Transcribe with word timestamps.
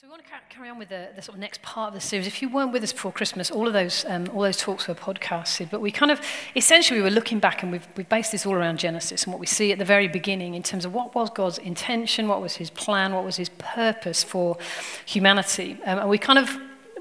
So 0.00 0.06
we 0.06 0.12
want 0.12 0.22
to 0.24 0.30
carry 0.48 0.70
on 0.70 0.78
with 0.78 0.88
the, 0.88 1.08
the, 1.14 1.20
sort 1.20 1.34
of 1.34 1.40
next 1.40 1.60
part 1.60 1.88
of 1.88 1.94
the 1.94 2.00
series. 2.00 2.26
If 2.26 2.40
you 2.40 2.48
weren't 2.48 2.72
with 2.72 2.82
us 2.82 2.90
before 2.90 3.12
Christmas, 3.12 3.50
all 3.50 3.66
of 3.66 3.74
those, 3.74 4.06
um, 4.08 4.30
all 4.32 4.40
those 4.40 4.56
talks 4.56 4.88
were 4.88 4.94
podcasted. 4.94 5.68
But 5.68 5.82
we 5.82 5.90
kind 5.90 6.10
of, 6.10 6.22
essentially, 6.56 6.98
we 6.98 7.04
were 7.04 7.10
looking 7.10 7.38
back 7.38 7.62
and 7.62 7.70
we've, 7.70 7.86
we've 7.98 8.08
based 8.08 8.32
this 8.32 8.46
all 8.46 8.54
around 8.54 8.78
Genesis 8.78 9.24
and 9.24 9.32
what 9.34 9.38
we 9.38 9.44
see 9.44 9.72
at 9.72 9.78
the 9.78 9.84
very 9.84 10.08
beginning 10.08 10.54
in 10.54 10.62
terms 10.62 10.86
of 10.86 10.94
what 10.94 11.14
was 11.14 11.28
God's 11.28 11.58
intention, 11.58 12.28
what 12.28 12.40
was 12.40 12.56
his 12.56 12.70
plan, 12.70 13.12
what 13.12 13.26
was 13.26 13.36
his 13.36 13.50
purpose 13.58 14.24
for 14.24 14.56
humanity. 15.04 15.76
Um, 15.84 15.98
and 15.98 16.08
we 16.08 16.16
kind 16.16 16.38
of, 16.38 16.48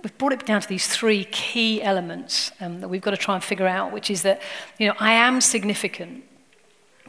we've 0.04 0.18
brought 0.18 0.34
it 0.34 0.46
down 0.46 0.60
to 0.60 0.68
these 0.68 0.86
three 0.86 1.24
key 1.24 1.82
elements 1.82 2.52
um, 2.60 2.82
that 2.82 2.90
we've 2.90 3.02
got 3.02 3.12
to 3.12 3.18
try 3.18 3.34
and 3.34 3.42
figure 3.42 3.68
out, 3.68 3.94
which 3.94 4.12
is 4.12 4.24
that, 4.24 4.42
you 4.78 4.90
know, 4.90 4.96
I 5.00 5.14
am 5.14 5.40
significant 5.40 6.26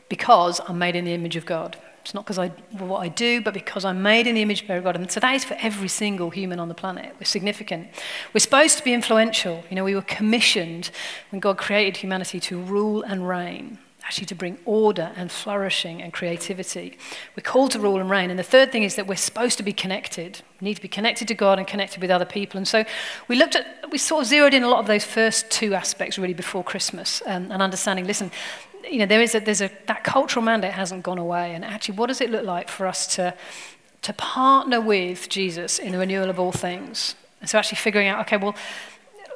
because 0.09 0.61
I'm 0.69 0.79
made 0.79 0.95
in 0.95 1.05
the 1.05 1.15
image 1.15 1.35
of 1.35 1.47
God. 1.47 1.79
It's 2.03 2.15
not 2.15 2.25
because 2.25 2.39
I 2.39 2.49
what 2.79 3.01
I 3.01 3.09
do, 3.09 3.41
but 3.41 3.55
because 3.55 3.85
I'm 3.85 4.03
made 4.03 4.27
in 4.27 4.35
the 4.35 4.43
image 4.43 4.63
of 4.69 4.85
God. 4.85 4.97
And 4.97 5.11
so 5.11 5.21
that 5.21 5.35
is 5.35 5.45
for 5.45 5.57
every 5.61 5.89
single 5.89 6.31
human 6.31 6.59
on 6.59 6.69
the 6.69 6.75
planet. 6.75 7.15
We're 7.19 7.25
significant. 7.25 7.89
We're 8.33 8.41
supposed 8.41 8.79
to 8.79 8.85
be 8.85 8.95
influential. 8.95 9.65
You 9.69 9.77
know, 9.77 9.85
we 9.85 9.95
were 9.95 10.03
commissioned 10.03 10.91
when 11.31 11.41
God 11.41 11.59
created 11.59 11.99
humanity 11.99 12.41
to 12.41 12.59
rule 12.59 13.03
and 13.03 13.29
reign, 13.29 13.79
actually 14.05 14.27
to 14.27 14.35
bring 14.35 14.59
order 14.65 15.13
and 15.17 15.31
flourishing 15.31 16.03
and 16.03 16.13
creativity. 16.13 16.99
We're 17.37 17.43
called 17.43 17.71
to 17.73 17.79
rule 17.79 18.01
and 18.01 18.11
reign. 18.11 18.31
And 18.31 18.39
the 18.39 18.45
third 18.45 18.73
thing 18.73 18.83
is 18.83 18.97
that 18.97 19.07
we're 19.07 19.17
supposed 19.17 19.57
to 19.59 19.63
be 19.63 19.73
connected. 19.73 20.43
We 20.61 20.67
need 20.67 20.75
to 20.75 20.83
be 20.83 20.89
connected 20.89 21.29
to 21.29 21.35
God 21.35 21.59
and 21.59 21.67
connected 21.67 22.01
with 22.01 22.11
other 22.11 22.25
people. 22.25 22.59
And 22.59 22.67
so 22.67 22.85
we 23.29 23.37
looked 23.37 23.57
at, 23.57 23.91
we 23.91 23.99
sort 23.99 24.23
of 24.23 24.29
zeroed 24.29 24.55
in 24.55 24.63
a 24.63 24.69
lot 24.69 24.81
of 24.81 24.87
those 24.87 25.05
first 25.05 25.51
two 25.51 25.75
aspects 25.75 26.19
really 26.19 26.35
before 26.35 26.65
Christmas 26.65 27.23
um, 27.27 27.53
and 27.53 27.63
understanding, 27.63 28.07
listen, 28.07 28.31
you 28.91 28.99
know, 28.99 29.07
there 29.07 29.21
is 29.21 29.35
a, 29.35 29.41
there's 29.41 29.61
a, 29.61 29.71
that 29.87 30.05
cultural 30.05 30.45
mandate 30.45 30.73
hasn't 30.73 31.03
gone 31.03 31.19
away. 31.19 31.55
And 31.55 31.65
actually, 31.65 31.97
what 31.97 32.07
does 32.07 32.21
it 32.21 32.31
look 32.31 32.45
like 32.45 32.69
for 32.69 32.87
us 32.87 33.15
to, 33.17 33.35
to 34.03 34.13
partner 34.15 34.81
with 34.81 35.29
Jesus 35.29 35.79
in 35.79 35.93
the 35.93 35.99
renewal 35.99 36.31
of 36.31 36.41
all 36.41 36.53
things? 36.53 37.15
And 37.41 37.49
so 37.49 37.59
actually 37.59 37.77
figuring 37.77 38.09
out, 38.09 38.21
okay, 38.23 38.37
well, 38.37 38.55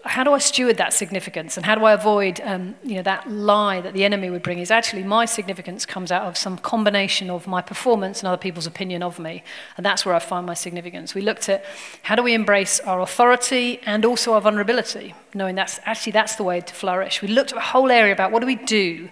how 0.04 0.22
do 0.22 0.32
I 0.32 0.38
steward 0.38 0.76
that 0.76 0.92
significance 0.92 1.56
and 1.56 1.64
how 1.64 1.74
do 1.74 1.84
I 1.84 1.92
avoid 1.92 2.40
um, 2.42 2.74
you 2.82 2.96
know, 2.96 3.02
that 3.02 3.30
lie 3.30 3.80
that 3.80 3.94
the 3.94 4.04
enemy 4.04 4.28
would 4.28 4.42
bring 4.42 4.58
is 4.58 4.70
actually 4.70 5.02
my 5.02 5.24
significance 5.24 5.86
comes 5.86 6.12
out 6.12 6.24
of 6.24 6.36
some 6.36 6.58
combination 6.58 7.30
of 7.30 7.46
my 7.46 7.62
performance 7.62 8.20
and 8.20 8.28
other 8.28 8.36
people's 8.36 8.66
opinion 8.66 9.02
of 9.02 9.18
me. 9.18 9.42
And 9.76 9.84
that's 9.84 10.04
where 10.04 10.14
I 10.14 10.18
find 10.18 10.46
my 10.46 10.54
significance. 10.54 11.14
We 11.14 11.22
looked 11.22 11.48
at 11.48 11.64
how 12.02 12.16
do 12.16 12.22
we 12.22 12.34
embrace 12.34 12.80
our 12.80 13.00
authority 13.00 13.80
and 13.86 14.04
also 14.04 14.34
our 14.34 14.40
vulnerability, 14.40 15.14
knowing 15.32 15.54
that's 15.54 15.80
actually 15.84 16.12
that's 16.12 16.36
the 16.36 16.44
way 16.44 16.60
to 16.60 16.74
flourish. 16.74 17.22
We 17.22 17.28
looked 17.28 17.52
at 17.52 17.58
a 17.58 17.62
whole 17.62 17.90
area 17.90 18.12
about 18.12 18.30
what 18.30 18.40
do 18.40 18.46
we 18.46 18.56
do 18.56 19.08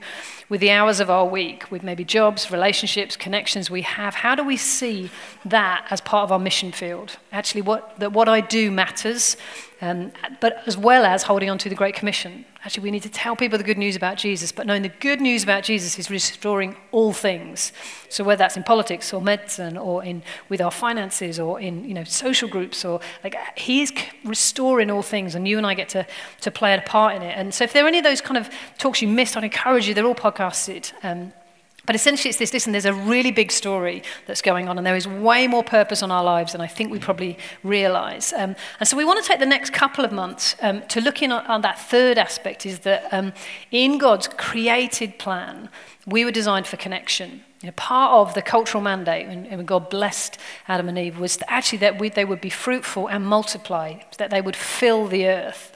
with 0.53 0.61
the 0.61 0.71
hours 0.71 1.01
of 1.01 1.09
our 1.09 1.25
week, 1.25 1.71
with 1.71 1.83
maybe 1.83 2.05
jobs, 2.05 2.51
relationships, 2.51 3.17
connections 3.17 3.71
we 3.71 3.81
have, 3.81 4.17
how 4.17 4.35
do 4.35 4.45
we 4.45 4.59
see 4.59 5.11
that 5.47 5.87
as 5.89 6.03
part 6.03 6.25
of 6.25 6.31
our 6.33 6.39
mission 6.39 6.71
field? 6.71 7.17
Actually, 7.33 7.63
what, 7.63 7.99
that 7.99 8.13
what 8.13 8.29
I 8.29 8.43
do 8.43 8.71
matters, 8.71 9.39
um, 9.83 10.13
but 10.41 10.63
as 10.67 10.77
well 10.77 11.05
as 11.05 11.25
holding 11.25 11.51
on 11.51 11.59
to 11.59 11.69
the 11.69 11.75
Great 11.75 11.97
Commission. 11.97 12.45
Actually, 12.65 12.85
we 12.85 12.91
need 12.93 13.03
to 13.03 13.09
tell 13.09 13.35
people 13.35 13.59
the 13.59 13.65
good 13.65 13.77
news 13.77 13.97
about 13.97 14.17
Jesus, 14.17 14.53
but 14.53 14.65
knowing 14.65 14.83
the 14.83 14.89
good 14.89 15.21
news 15.21 15.43
about 15.43 15.65
Jesus 15.65 15.99
is 15.99 16.09
restoring 16.09 16.77
all 16.93 17.13
things. 17.13 17.73
So 18.09 18.23
whether 18.23 18.39
that's 18.39 18.57
in 18.57 18.63
politics 18.63 19.13
or 19.13 19.21
medicine 19.21 19.77
or 19.77 20.05
in 20.05 20.23
with 20.49 20.61
our 20.61 20.71
finances 20.71 21.41
or 21.41 21.61
in 21.61 21.85
you 21.85 21.95
know 21.95 22.05
social 22.05 22.49
groups 22.49 22.85
or 22.85 23.01
like 23.25 23.35
he 23.57 23.83
is 23.83 23.93
restoring 24.25 24.89
all 24.89 25.03
things, 25.03 25.35
and 25.35 25.49
you 25.49 25.59
and 25.59 25.67
I 25.67 25.75
get 25.75 25.89
to 25.91 26.07
to 26.43 26.51
play 26.53 26.73
a 26.75 26.81
part 26.81 27.17
in 27.17 27.23
it. 27.23 27.37
And 27.37 27.53
so 27.53 27.65
if 27.65 27.73
there 27.73 27.85
are 27.85 27.89
any 27.89 27.99
of 27.99 28.05
those 28.05 28.21
kind 28.21 28.39
of 28.39 28.49
talks 28.79 29.03
you 29.03 29.09
missed, 29.09 29.37
I'd 29.37 29.43
encourage 29.43 29.89
you. 29.89 29.95
They're 29.95 30.07
all 30.07 30.15
podcasted. 30.15 30.93
Um, 31.03 31.33
but 31.85 31.97
essentially, 31.97 32.29
it's 32.29 32.39
this 32.39 32.53
listen, 32.53 32.71
there's 32.71 32.85
a 32.85 32.95
really 32.95 33.33
big 33.33 33.51
story 33.51 34.03
that's 34.27 34.41
going 34.41 34.69
on, 34.69 34.79
and 34.79 34.87
there 34.87 34.95
is 34.95 35.09
way 35.09 35.49
more 35.49 35.65
purpose 35.65 36.03
on 36.03 36.13
our 36.13 36.23
lives 36.23 36.53
than 36.53 36.61
I 36.61 36.69
think 36.69 36.93
we 36.93 37.01
probably 37.01 37.39
realize. 37.65 38.33
Um, 38.33 38.55
and 38.79 38.89
so, 38.89 38.97
we 38.97 39.05
want 39.05 39.23
to 39.23 39.29
take 39.29 39.41
the 39.41 39.47
next 39.47 39.73
couple 39.73 40.05
of 40.05 40.13
months 40.13 40.55
um, 40.63 40.83
to 40.89 41.01
look 41.01 41.23
in 41.23 41.33
on, 41.33 41.45
on, 41.47 41.63
that 41.63 41.81
third 41.81 42.19
aspect 42.19 42.65
is 42.67 42.81
that 42.81 43.13
um, 43.13 43.33
in 43.73 43.99
God's 43.99 44.29
created 44.29 45.19
plan, 45.19 45.69
we 46.07 46.25
were 46.25 46.31
designed 46.31 46.69
for 46.69 46.77
connection. 46.77 47.43
You 47.63 47.69
know, 47.69 47.75
part 47.77 48.13
of 48.13 48.35
the 48.35 48.43
cultural 48.43 48.83
mandate, 48.83 49.27
when, 49.27 49.65
God 49.65 49.89
blessed 49.89 50.39
Adam 50.69 50.89
and 50.89 50.99
Eve, 50.99 51.19
was 51.19 51.39
actually 51.47 51.79
that 51.79 51.99
we, 51.99 52.09
they 52.09 52.25
would 52.25 52.41
be 52.41 52.51
fruitful 52.51 53.09
and 53.09 53.25
multiply, 53.25 54.01
that 54.19 54.31
they 54.31 54.41
would 54.41 54.57
fill 54.57 55.07
the 55.07 55.27
earth. 55.29 55.73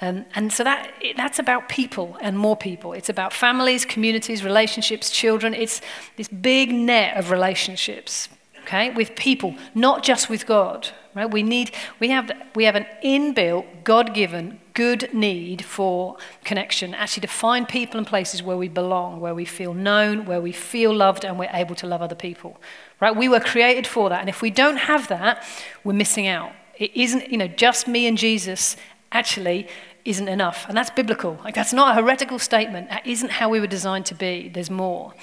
Um, 0.00 0.24
and 0.34 0.52
so 0.52 0.64
that, 0.64 0.92
that's 1.16 1.38
about 1.38 1.68
people 1.68 2.16
and 2.20 2.38
more 2.38 2.56
people. 2.56 2.92
It's 2.92 3.08
about 3.08 3.32
families, 3.32 3.84
communities, 3.84 4.44
relationships, 4.44 5.10
children. 5.10 5.54
It's 5.54 5.80
this 6.16 6.28
big 6.28 6.72
net 6.72 7.16
of 7.16 7.30
relationships, 7.30 8.28
okay, 8.62 8.90
with 8.90 9.14
people, 9.14 9.54
not 9.74 10.02
just 10.02 10.28
with 10.28 10.46
God. 10.46 10.88
Right? 11.14 11.30
We, 11.30 11.44
need, 11.44 11.70
we, 12.00 12.08
have, 12.10 12.32
we 12.56 12.64
have 12.64 12.74
an 12.74 12.86
inbuilt, 13.04 13.84
God 13.84 14.14
given, 14.14 14.58
good 14.74 15.14
need 15.14 15.64
for 15.64 16.16
connection, 16.42 16.92
actually 16.92 17.20
to 17.20 17.28
find 17.28 17.68
people 17.68 17.98
and 17.98 18.06
places 18.06 18.42
where 18.42 18.56
we 18.56 18.66
belong, 18.66 19.20
where 19.20 19.34
we 19.34 19.44
feel 19.44 19.72
known, 19.72 20.26
where 20.26 20.40
we 20.40 20.50
feel 20.50 20.92
loved, 20.92 21.24
and 21.24 21.38
we're 21.38 21.50
able 21.52 21.76
to 21.76 21.86
love 21.86 22.02
other 22.02 22.16
people. 22.16 22.60
Right? 23.00 23.14
We 23.14 23.28
were 23.28 23.38
created 23.38 23.86
for 23.86 24.08
that. 24.08 24.18
And 24.18 24.28
if 24.28 24.42
we 24.42 24.50
don't 24.50 24.76
have 24.76 25.06
that, 25.06 25.44
we're 25.84 25.92
missing 25.92 26.26
out. 26.26 26.52
It 26.76 26.90
isn't, 26.96 27.30
you 27.30 27.38
know, 27.38 27.46
just 27.46 27.86
me 27.86 28.08
and 28.08 28.18
Jesus 28.18 28.76
actually 29.14 29.68
isn't 30.04 30.28
enough. 30.28 30.66
And 30.68 30.76
that's 30.76 30.90
biblical. 30.90 31.38
Like, 31.42 31.54
that's 31.54 31.72
not 31.72 31.92
a 31.92 32.02
heretical 32.02 32.38
statement. 32.38 32.90
That 32.90 33.06
isn't 33.06 33.30
how 33.30 33.48
we 33.48 33.58
were 33.58 33.66
designed 33.66 34.04
to 34.06 34.14
be. 34.14 34.50
There's 34.50 34.70
more. 34.70 35.14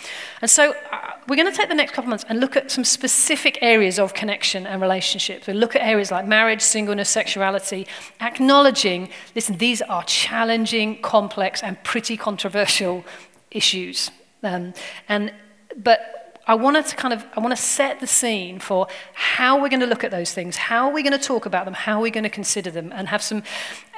And 0.42 0.50
so, 0.50 0.74
uh, 0.92 1.12
we're 1.28 1.36
going 1.36 1.52
to 1.52 1.56
take 1.56 1.70
the 1.70 1.76
next 1.76 1.92
couple 1.92 2.06
of 2.06 2.10
months 2.10 2.26
and 2.28 2.40
look 2.40 2.56
at 2.56 2.72
some 2.72 2.84
specific 2.84 3.60
areas 3.62 4.00
of 4.00 4.16
connection 4.16 4.66
and 4.66 4.82
relationships. 4.82 5.46
We'll 5.46 5.58
look 5.58 5.76
at 5.76 5.84
areas 5.84 6.10
like 6.10 6.26
marriage, 6.26 6.62
singleness, 6.62 7.10
sexuality, 7.10 7.86
acknowledging, 8.20 9.10
listen, 9.36 9.58
these 9.58 9.84
are 9.84 10.04
challenging, 10.06 11.00
complex, 11.04 11.62
and 11.62 11.82
pretty 11.84 12.18
controversial 12.18 13.06
issues. 13.52 14.10
Um, 14.42 14.74
and, 15.08 15.32
but 15.78 16.21
I 16.52 16.54
wanted 16.54 16.86
to 16.88 16.98
kind 16.98 17.14
of 17.14 17.26
I 17.34 17.40
want 17.40 17.56
to 17.56 17.62
set 17.62 18.02
the 18.02 18.08
scene 18.08 18.60
for 18.60 18.88
how 19.14 19.62
we're 19.62 19.70
going 19.70 19.80
to 19.80 19.86
look 19.86 20.04
at 20.04 20.12
those 20.12 20.34
things, 20.34 20.58
how 20.58 20.90
are 20.90 20.94
we 20.94 21.02
going 21.02 21.18
to 21.18 21.26
talk 21.26 21.46
about 21.46 21.64
them, 21.64 21.74
how 21.74 22.00
are 22.00 22.02
we 22.02 22.12
going 22.12 22.26
to 22.26 22.30
consider 22.30 22.70
them, 22.70 22.92
and 22.94 23.08
have 23.08 23.24
some 23.24 23.44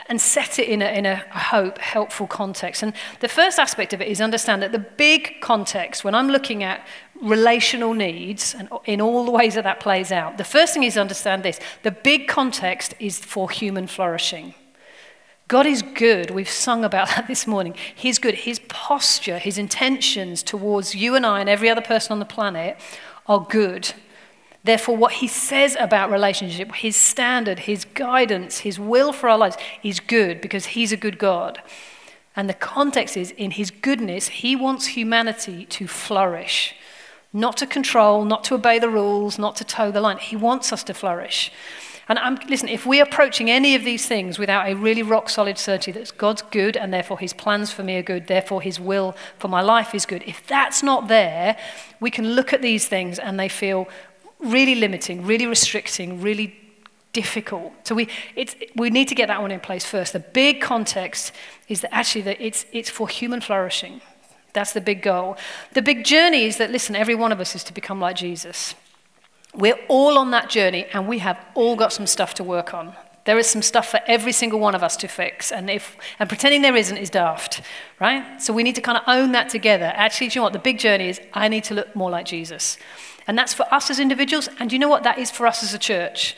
and 0.07 0.21
set 0.21 0.59
it 0.59 0.69
in 0.69 0.83
a, 0.83 0.85
in 0.85 1.07
a 1.07 1.15
hope 1.15 1.79
helpful 1.79 2.27
context. 2.27 2.83
And 2.83 2.93
the 3.21 3.27
first 3.27 3.57
aspect 3.57 3.91
of 3.91 4.01
it 4.01 4.07
is 4.07 4.21
understand 4.21 4.61
that 4.61 4.71
the 4.71 4.77
big 4.77 5.41
context 5.41 6.03
when 6.03 6.13
I'm 6.13 6.27
looking 6.27 6.61
at 6.61 6.85
relational 7.19 7.95
needs 7.95 8.53
and 8.53 8.69
in 8.85 9.01
all 9.01 9.25
the 9.25 9.31
ways 9.31 9.55
that 9.55 9.63
that 9.63 9.79
plays 9.79 10.11
out, 10.11 10.37
the 10.37 10.43
first 10.43 10.75
thing 10.75 10.83
is 10.83 10.95
understand 10.95 11.41
this: 11.41 11.59
the 11.81 11.89
big 11.89 12.27
context 12.27 12.93
is 12.99 13.17
for 13.17 13.49
human 13.49 13.87
flourishing. 13.87 14.53
God 15.53 15.67
is 15.67 15.83
good. 15.83 16.31
We've 16.31 16.49
sung 16.49 16.83
about 16.83 17.09
that 17.09 17.27
this 17.27 17.45
morning. 17.45 17.75
He's 17.93 18.17
good. 18.17 18.33
His 18.33 18.57
posture, 18.69 19.37
his 19.37 19.59
intentions 19.59 20.41
towards 20.41 20.95
you 20.95 21.13
and 21.13 21.27
I 21.27 21.41
and 21.41 21.47
every 21.47 21.69
other 21.69 21.79
person 21.79 22.11
on 22.11 22.17
the 22.17 22.25
planet 22.25 22.75
are 23.27 23.45
good. 23.47 23.93
Therefore, 24.63 24.97
what 24.97 25.11
he 25.11 25.27
says 25.27 25.77
about 25.79 26.09
relationship, 26.09 26.73
his 26.73 26.95
standard, 26.95 27.59
his 27.59 27.85
guidance, 27.85 28.61
his 28.61 28.79
will 28.79 29.13
for 29.13 29.29
our 29.29 29.37
lives 29.37 29.55
is 29.83 29.99
good 29.99 30.41
because 30.41 30.65
he's 30.65 30.91
a 30.91 30.97
good 30.97 31.19
God. 31.19 31.61
And 32.35 32.49
the 32.49 32.55
context 32.55 33.15
is 33.15 33.29
in 33.29 33.51
his 33.51 33.69
goodness, 33.69 34.29
he 34.29 34.55
wants 34.55 34.87
humanity 34.87 35.67
to 35.67 35.87
flourish, 35.87 36.73
not 37.31 37.57
to 37.57 37.67
control, 37.67 38.25
not 38.25 38.43
to 38.45 38.55
obey 38.55 38.79
the 38.79 38.89
rules, 38.89 39.37
not 39.37 39.55
to 39.57 39.63
toe 39.63 39.91
the 39.91 40.01
line. 40.01 40.17
He 40.17 40.35
wants 40.35 40.73
us 40.73 40.83
to 40.85 40.95
flourish. 40.95 41.51
And 42.09 42.19
I'm, 42.19 42.35
listen, 42.49 42.67
if 42.67 42.85
we're 42.85 43.03
approaching 43.03 43.49
any 43.49 43.75
of 43.75 43.83
these 43.83 44.05
things 44.05 44.37
without 44.37 44.67
a 44.67 44.73
really 44.73 45.03
rock 45.03 45.29
solid 45.29 45.57
certainty 45.57 45.91
that 45.93 46.17
God's 46.17 46.41
good 46.41 46.75
and 46.75 46.93
therefore 46.93 47.17
his 47.19 47.33
plans 47.33 47.71
for 47.71 47.83
me 47.83 47.97
are 47.97 48.03
good, 48.03 48.27
therefore 48.27 48.61
his 48.61 48.79
will 48.79 49.15
for 49.39 49.47
my 49.47 49.61
life 49.61 49.95
is 49.95 50.05
good, 50.05 50.23
if 50.25 50.45
that's 50.47 50.83
not 50.83 51.07
there, 51.07 51.57
we 51.99 52.11
can 52.11 52.31
look 52.31 52.51
at 52.51 52.61
these 52.61 52.87
things 52.87 53.19
and 53.19 53.39
they 53.39 53.47
feel 53.47 53.87
really 54.39 54.75
limiting, 54.75 55.25
really 55.25 55.47
restricting, 55.47 56.21
really 56.21 56.59
difficult. 57.13 57.71
So 57.87 57.95
we, 57.95 58.09
we 58.75 58.89
need 58.89 59.07
to 59.07 59.15
get 59.15 59.27
that 59.27 59.41
one 59.41 59.51
in 59.51 59.59
place 59.59 59.85
first. 59.85 60.13
The 60.13 60.19
big 60.19 60.59
context 60.59 61.31
is 61.69 61.81
that 61.81 61.93
actually 61.93 62.21
that 62.23 62.41
it's, 62.41 62.65
it's 62.73 62.89
for 62.89 63.07
human 63.07 63.39
flourishing. 63.39 64.01
That's 64.51 64.73
the 64.73 64.81
big 64.81 65.01
goal. 65.01 65.37
The 65.73 65.81
big 65.81 66.03
journey 66.03 66.43
is 66.43 66.57
that, 66.57 66.69
listen, 66.69 66.95
every 66.95 67.15
one 67.15 67.31
of 67.31 67.39
us 67.39 67.55
is 67.55 67.63
to 67.65 67.73
become 67.73 67.99
like 67.99 68.15
Jesus. 68.15 68.75
We're 69.55 69.79
all 69.87 70.17
on 70.17 70.31
that 70.31 70.49
journey 70.49 70.87
and 70.93 71.07
we 71.07 71.19
have 71.19 71.39
all 71.53 71.75
got 71.75 71.93
some 71.93 72.07
stuff 72.07 72.33
to 72.35 72.43
work 72.43 72.73
on. 72.73 72.95
There 73.25 73.37
is 73.37 73.47
some 73.47 73.61
stuff 73.61 73.89
for 73.89 74.01
every 74.05 74.33
single 74.33 74.59
one 74.59 74.75
of 74.75 74.83
us 74.83 74.97
to 74.97 75.07
fix. 75.07 75.51
And, 75.51 75.69
if, 75.69 75.95
and 76.19 76.27
pretending 76.27 76.61
there 76.61 76.75
isn't 76.75 76.97
is 76.97 77.09
daft, 77.09 77.61
right? 77.99 78.41
So 78.41 78.51
we 78.51 78.63
need 78.63 78.75
to 78.75 78.81
kind 78.81 78.97
of 78.97 79.03
own 79.07 79.31
that 79.31 79.49
together. 79.49 79.91
Actually, 79.95 80.27
do 80.27 80.33
you 80.33 80.39
know 80.39 80.43
what? 80.43 80.53
The 80.53 80.59
big 80.59 80.79
journey 80.79 81.07
is 81.07 81.21
I 81.33 81.47
need 81.47 81.63
to 81.65 81.73
look 81.73 81.95
more 81.95 82.09
like 82.09 82.25
Jesus. 82.25 82.77
And 83.25 83.37
that's 83.37 83.53
for 83.53 83.71
us 83.73 83.89
as 83.89 83.99
individuals. 83.99 84.49
And 84.59 84.73
you 84.73 84.79
know 84.79 84.89
what? 84.89 85.03
That 85.03 85.19
is 85.19 85.31
for 85.31 85.47
us 85.47 85.63
as 85.63 85.73
a 85.73 85.79
church. 85.79 86.35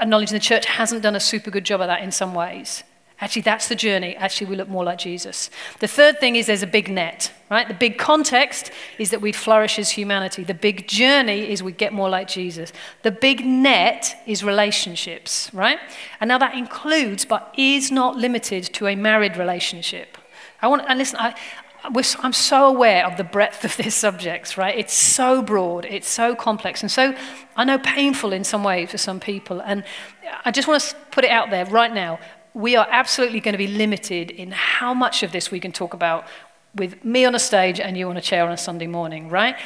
Acknowledging 0.00 0.34
the 0.34 0.40
church 0.40 0.66
hasn't 0.66 1.02
done 1.02 1.14
a 1.14 1.20
super 1.20 1.50
good 1.50 1.64
job 1.64 1.80
of 1.80 1.86
that 1.86 2.02
in 2.02 2.10
some 2.10 2.34
ways. 2.34 2.82
Actually, 3.20 3.42
that's 3.42 3.68
the 3.68 3.74
journey. 3.74 4.16
Actually, 4.16 4.46
we 4.48 4.56
look 4.56 4.68
more 4.68 4.82
like 4.82 4.98
Jesus. 4.98 5.50
The 5.80 5.88
third 5.88 6.20
thing 6.20 6.36
is 6.36 6.46
there's 6.46 6.62
a 6.62 6.66
big 6.66 6.90
net, 6.90 7.30
right? 7.50 7.68
The 7.68 7.74
big 7.74 7.98
context 7.98 8.70
is 8.98 9.10
that 9.10 9.20
we 9.20 9.30
flourish 9.30 9.78
as 9.78 9.90
humanity. 9.90 10.42
The 10.42 10.54
big 10.54 10.88
journey 10.88 11.50
is 11.50 11.62
we 11.62 11.72
get 11.72 11.92
more 11.92 12.08
like 12.08 12.28
Jesus. 12.28 12.72
The 13.02 13.10
big 13.10 13.44
net 13.44 14.16
is 14.26 14.42
relationships, 14.42 15.50
right? 15.52 15.78
And 16.20 16.28
now 16.28 16.38
that 16.38 16.54
includes, 16.54 17.26
but 17.26 17.54
is 17.58 17.90
not 17.90 18.16
limited 18.16 18.64
to 18.74 18.86
a 18.86 18.96
married 18.96 19.36
relationship. 19.36 20.16
I 20.62 20.68
want, 20.68 20.82
and 20.88 20.98
listen, 20.98 21.18
I, 21.20 21.34
I'm 21.84 22.32
so 22.32 22.68
aware 22.68 23.06
of 23.06 23.18
the 23.18 23.24
breadth 23.24 23.64
of 23.66 23.76
this 23.82 23.94
subject, 23.94 24.56
right? 24.56 24.76
It's 24.76 24.94
so 24.94 25.42
broad, 25.42 25.84
it's 25.84 26.08
so 26.08 26.34
complex, 26.34 26.80
and 26.82 26.90
so 26.90 27.14
I 27.54 27.64
know 27.64 27.78
painful 27.78 28.32
in 28.32 28.44
some 28.44 28.64
ways 28.64 28.90
for 28.90 28.98
some 28.98 29.20
people. 29.20 29.60
And 29.60 29.84
I 30.44 30.50
just 30.50 30.68
want 30.68 30.82
to 30.82 30.96
put 31.10 31.24
it 31.24 31.30
out 31.30 31.50
there 31.50 31.66
right 31.66 31.92
now 31.92 32.18
we 32.54 32.76
are 32.76 32.86
absolutely 32.90 33.40
going 33.40 33.52
to 33.52 33.58
be 33.58 33.66
limited 33.66 34.30
in 34.30 34.50
how 34.50 34.92
much 34.94 35.22
of 35.22 35.32
this 35.32 35.50
we 35.50 35.60
can 35.60 35.72
talk 35.72 35.94
about 35.94 36.26
with 36.74 37.04
me 37.04 37.24
on 37.24 37.34
a 37.34 37.38
stage 37.38 37.80
and 37.80 37.96
you 37.96 38.08
on 38.08 38.16
a 38.16 38.20
chair 38.20 38.44
on 38.44 38.52
a 38.52 38.56
Sunday 38.56 38.86
morning, 38.86 39.28
right? 39.28 39.56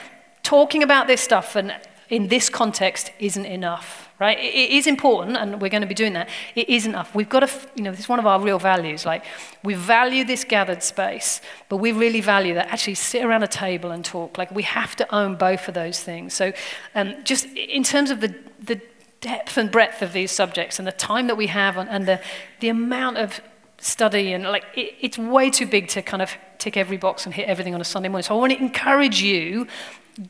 Talking 0.42 0.82
about 0.82 1.06
this 1.06 1.20
stuff 1.20 1.56
and 1.56 1.74
in 2.10 2.28
this 2.28 2.48
context 2.48 3.10
isn't 3.18 3.46
enough, 3.46 4.10
right? 4.20 4.38
It 4.38 4.70
is 4.70 4.86
important, 4.86 5.36
and 5.36 5.60
we're 5.60 5.70
going 5.70 5.80
to 5.80 5.86
be 5.88 5.94
doing 5.94 6.12
that. 6.12 6.28
It 6.54 6.68
is 6.68 6.86
enough. 6.86 7.14
We've 7.14 7.28
got 7.28 7.40
to, 7.40 7.50
you 7.74 7.82
know, 7.82 7.90
this 7.90 8.00
is 8.00 8.08
one 8.08 8.18
of 8.18 8.26
our 8.26 8.40
real 8.40 8.58
values. 8.58 9.06
Like, 9.06 9.24
we 9.62 9.74
value 9.74 10.22
this 10.22 10.44
gathered 10.44 10.82
space, 10.82 11.40
but 11.68 11.78
we 11.78 11.92
really 11.92 12.20
value 12.20 12.54
that 12.54 12.68
actually 12.68 12.96
sit 12.96 13.24
around 13.24 13.42
a 13.42 13.48
table 13.48 13.90
and 13.90 14.04
talk. 14.04 14.36
Like, 14.36 14.50
we 14.50 14.62
have 14.64 14.94
to 14.96 15.14
own 15.14 15.36
both 15.36 15.66
of 15.66 15.74
those 15.74 16.00
things. 16.00 16.34
So, 16.34 16.52
um, 16.94 17.14
just 17.24 17.46
in 17.46 17.82
terms 17.82 18.10
of 18.10 18.20
the, 18.20 18.34
the 18.60 18.80
depth 19.24 19.56
and 19.56 19.70
breadth 19.70 20.02
of 20.02 20.12
these 20.12 20.30
subjects 20.30 20.78
and 20.78 20.86
the 20.86 20.92
time 20.92 21.28
that 21.28 21.36
we 21.36 21.46
have 21.46 21.78
and, 21.78 21.88
and 21.88 22.06
the, 22.06 22.20
the 22.60 22.68
amount 22.68 23.16
of 23.16 23.40
study 23.78 24.34
and 24.34 24.44
like 24.44 24.64
it, 24.74 24.94
it's 25.00 25.16
way 25.16 25.48
too 25.48 25.66
big 25.66 25.88
to 25.88 26.02
kind 26.02 26.20
of 26.20 26.30
tick 26.58 26.76
every 26.76 26.98
box 26.98 27.24
and 27.24 27.34
hit 27.34 27.48
everything 27.48 27.74
on 27.74 27.80
a 27.80 27.84
Sunday 27.84 28.10
morning. 28.10 28.22
So 28.22 28.36
I 28.36 28.38
want 28.38 28.52
to 28.52 28.58
encourage 28.58 29.22
you 29.22 29.66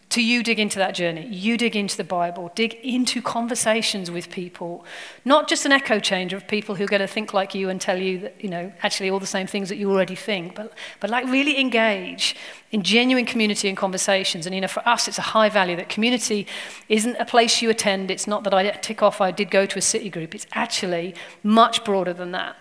to 0.08 0.22
you 0.22 0.42
dig 0.42 0.58
into 0.58 0.78
that 0.78 0.94
journey. 0.94 1.26
You 1.26 1.58
dig 1.58 1.76
into 1.76 1.96
the 1.96 2.04
Bible, 2.04 2.50
dig 2.54 2.74
into 2.82 3.20
conversations 3.20 4.10
with 4.10 4.30
people, 4.30 4.84
not 5.24 5.46
just 5.46 5.66
an 5.66 5.72
echo 5.72 6.00
changer 6.00 6.36
of 6.36 6.48
people 6.48 6.74
who 6.74 6.84
are 6.84 6.88
going 6.88 7.00
to 7.00 7.06
think 7.06 7.34
like 7.34 7.54
you 7.54 7.68
and 7.68 7.78
tell 7.80 8.00
you 8.00 8.18
that, 8.20 8.42
you 8.42 8.48
know, 8.48 8.72
actually 8.82 9.10
all 9.10 9.20
the 9.20 9.26
same 9.26 9.46
things 9.46 9.68
that 9.68 9.76
you 9.76 9.90
already 9.90 10.14
think, 10.14 10.54
but, 10.54 10.72
but 11.00 11.10
like 11.10 11.26
really 11.26 11.60
engage 11.60 12.34
in 12.70 12.82
genuine 12.82 13.26
community 13.26 13.68
and 13.68 13.76
conversations. 13.76 14.46
And, 14.46 14.54
you 14.54 14.60
know, 14.62 14.68
for 14.68 14.86
us, 14.88 15.06
it's 15.06 15.18
a 15.18 15.22
high 15.22 15.50
value 15.50 15.76
that 15.76 15.90
community 15.90 16.46
isn't 16.88 17.16
a 17.16 17.26
place 17.26 17.60
you 17.60 17.68
attend. 17.68 18.10
It's 18.10 18.26
not 18.26 18.42
that 18.44 18.54
I 18.54 18.70
tick 18.70 19.02
off, 19.02 19.20
I 19.20 19.32
did 19.32 19.50
go 19.50 19.66
to 19.66 19.78
a 19.78 19.82
city 19.82 20.08
group. 20.08 20.34
It's 20.34 20.46
actually 20.52 21.14
much 21.42 21.84
broader 21.84 22.14
than 22.14 22.32
that. 22.32 22.56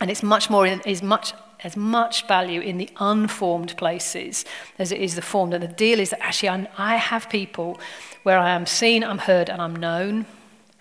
And 0.00 0.10
it's 0.10 0.22
much 0.22 0.48
more, 0.48 0.66
is 0.66 1.02
much 1.02 1.34
as 1.66 1.76
much 1.76 2.28
value 2.28 2.60
in 2.60 2.78
the 2.78 2.88
unformed 2.98 3.76
places 3.76 4.44
as 4.78 4.92
it 4.92 5.00
is 5.00 5.16
the 5.16 5.20
formed. 5.20 5.52
And 5.52 5.64
the 5.64 5.68
deal 5.68 5.98
is 5.98 6.10
that 6.10 6.22
actually 6.22 6.50
I'm, 6.50 6.68
i 6.78 6.94
have 6.94 7.28
people 7.28 7.80
where 8.22 8.38
I 8.38 8.50
am 8.50 8.66
seen, 8.66 9.02
I'm 9.02 9.18
heard, 9.18 9.50
and 9.50 9.60
I'm 9.60 9.74
known. 9.74 10.26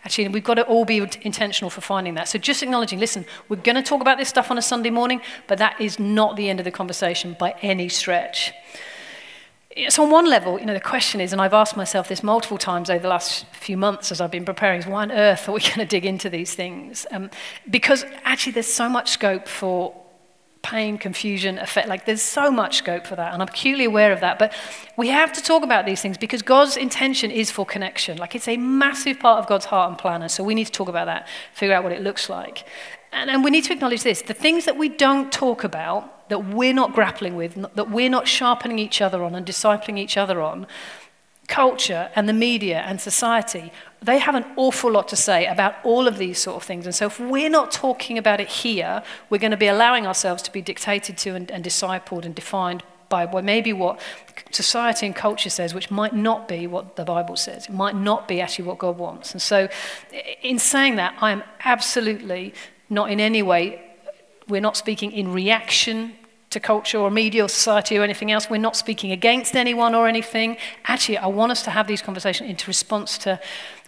Actually, 0.04 0.28
we've 0.28 0.44
got 0.44 0.54
to 0.54 0.64
all 0.68 0.86
be 0.86 0.98
intentional 1.24 1.72
for 1.72 1.82
finding 1.82 2.14
that. 2.14 2.28
So 2.28 2.38
just 2.38 2.62
acknowledging, 2.62 3.00
listen, 3.00 3.26
we're 3.50 3.56
going 3.56 3.76
to 3.76 3.82
talk 3.82 4.02
about 4.02 4.20
this 4.20 4.30
stuff 4.30 4.52
on 4.52 4.60
a 4.60 4.62
Sunday 4.62 4.92
morning, 4.92 5.22
but 5.48 5.58
that 5.58 5.82
is 5.82 5.98
not 5.98 6.36
the 6.36 6.48
end 6.50 6.60
of 6.60 6.66
the 6.66 6.72
conversation 6.72 7.36
by 7.40 7.56
any 7.64 7.90
stretch. 7.90 8.54
So 9.90 10.04
on 10.04 10.12
one 10.12 10.30
level, 10.30 10.60
you 10.60 10.68
know, 10.68 10.76
the 10.76 10.80
question 10.80 11.20
is, 11.20 11.34
and 11.34 11.42
I've 11.42 11.56
asked 11.56 11.76
myself 11.76 12.08
this 12.08 12.22
multiple 12.22 12.60
times 12.60 12.92
over 12.92 13.02
the 13.02 13.10
last 13.10 13.48
few 13.54 13.76
months 13.76 14.12
as 14.12 14.22
I've 14.22 14.32
been 14.32 14.46
preparing, 14.46 14.82
is 14.82 14.86
why 14.86 15.02
on 15.02 15.12
earth 15.12 15.50
are 15.50 15.52
we 15.52 15.62
going 15.70 15.80
to 15.80 15.86
dig 15.86 16.06
into 16.06 16.30
these 16.30 16.54
things? 16.54 17.08
Um, 17.10 17.32
because 17.72 18.06
actually 18.24 18.54
there's 18.54 18.72
so 18.72 18.88
much 18.88 19.10
scope 19.10 19.48
for 19.48 20.05
pain, 20.66 20.98
confusion, 20.98 21.60
effect. 21.60 21.88
Like 21.88 22.06
there's 22.06 22.24
so 22.24 22.50
much 22.50 22.78
scope 22.78 23.06
for 23.06 23.16
that, 23.16 23.34
and 23.34 23.42
I'm 23.42 23.48
acutely 23.48 23.86
aware 23.86 24.12
of 24.12 24.20
that. 24.22 24.40
But 24.40 24.52
we 24.98 25.10
have 25.10 25.32
to 25.34 25.42
talk 25.42 25.64
about 25.64 25.86
these 25.86 26.02
things 26.02 26.18
because 26.18 26.42
God's 26.42 26.76
intention 26.76 27.30
is 27.30 27.52
for 27.52 27.68
connection. 27.68 28.18
Like 28.18 28.34
it's 28.34 28.48
a 28.48 28.58
massive 28.58 29.20
part 29.20 29.38
of 29.38 29.48
God's 29.48 29.66
heart 29.66 29.90
and 29.90 29.98
plan, 29.98 30.24
and 30.24 30.32
so 30.32 30.44
we 30.44 30.56
need 30.56 30.66
to 30.66 30.72
talk 30.72 30.90
about 30.90 31.06
that, 31.06 31.28
figure 31.54 31.76
out 31.76 31.84
what 31.84 31.94
it 31.94 32.02
looks 32.02 32.30
like. 32.30 32.66
And, 33.14 33.30
and 33.30 33.44
we 33.44 33.52
need 33.52 33.64
to 33.66 33.74
acknowledge 33.74 34.02
this 34.02 34.24
the 34.24 34.34
things 34.34 34.66
that 34.66 34.76
we 34.76 34.90
don't 34.90 35.32
talk 35.32 35.64
about, 35.64 36.30
that 36.30 36.40
we're 36.46 36.74
not 36.74 36.94
grappling 36.94 37.36
with, 37.36 37.54
that 37.76 37.92
we're 37.92 38.10
not 38.10 38.28
sharpening 38.28 38.80
each 38.80 39.02
other 39.02 39.24
on 39.24 39.36
and 39.36 39.46
discipling 39.46 40.00
each 40.00 40.18
other 40.18 40.42
on, 40.42 40.66
culture 41.48 42.10
and 42.16 42.28
the 42.28 42.34
media 42.34 42.80
and 42.80 43.00
society, 43.00 43.72
they 44.02 44.20
have 44.20 44.36
an 44.36 44.46
awful 44.56 44.92
lot 44.92 45.08
to 45.10 45.16
say 45.16 45.46
about 45.46 45.76
all 45.84 46.08
of 46.08 46.18
these 46.18 46.40
sort 46.40 46.58
of 46.58 46.64
things. 46.64 46.86
And 46.86 46.94
so 46.94 47.08
if 47.08 47.20
we're 47.20 47.50
not 47.50 47.72
talking 47.72 48.18
about 48.18 48.40
it 48.40 48.48
here, 48.48 49.04
we're 49.30 49.40
going 49.40 49.52
to 49.52 49.58
be 49.58 49.68
allowing 49.68 50.06
ourselves 50.06 50.42
to 50.44 50.52
be 50.52 50.62
dictated 50.62 51.18
to 51.20 51.36
and, 51.36 51.52
and 51.52 51.64
discipled 51.64 52.26
and 52.26 52.36
defined 52.36 52.84
by 53.10 53.42
maybe 53.42 53.72
what 53.72 54.00
society 54.52 55.06
and 55.06 55.16
culture 55.16 55.50
says, 55.50 55.74
which 55.74 55.92
might 55.92 56.14
not 56.14 56.48
be 56.48 56.68
what 56.68 56.96
the 56.96 57.06
Bible 57.06 57.36
says. 57.36 57.66
It 57.66 57.74
might 57.74 57.96
not 57.96 58.28
be 58.28 58.42
actually 58.42 58.66
what 58.66 58.78
God 58.78 58.98
wants. 58.98 59.32
And 59.32 59.42
so 59.42 59.70
in 60.42 60.60
saying 60.60 60.96
that, 60.96 61.16
I 61.22 61.32
am 61.32 61.44
absolutely 61.64 62.54
not 62.90 63.12
in 63.12 63.20
any 63.20 63.42
way, 63.42 63.82
we're 64.48 64.62
not 64.62 64.78
speaking 64.78 65.12
in 65.12 65.32
reaction 65.32 66.14
to 66.56 66.60
culture 66.60 66.98
or 66.98 67.12
media 67.12 67.44
or 67.46 67.50
society 67.50 67.98
or 67.98 68.04
anything 68.04 68.32
else. 68.32 68.50
We're 68.50 68.58
not 68.58 68.76
speaking 68.76 69.12
against 69.12 69.56
anyone 69.56 69.94
or 69.94 70.08
anything. 70.08 70.58
Actually, 70.86 71.20
I 71.20 71.28
want 71.28 71.52
us 71.52 71.62
to 71.64 71.70
have 71.70 71.86
these 71.86 72.02
conversations 72.02 72.50
in 72.50 72.58
response 72.68 73.18
to 73.20 73.40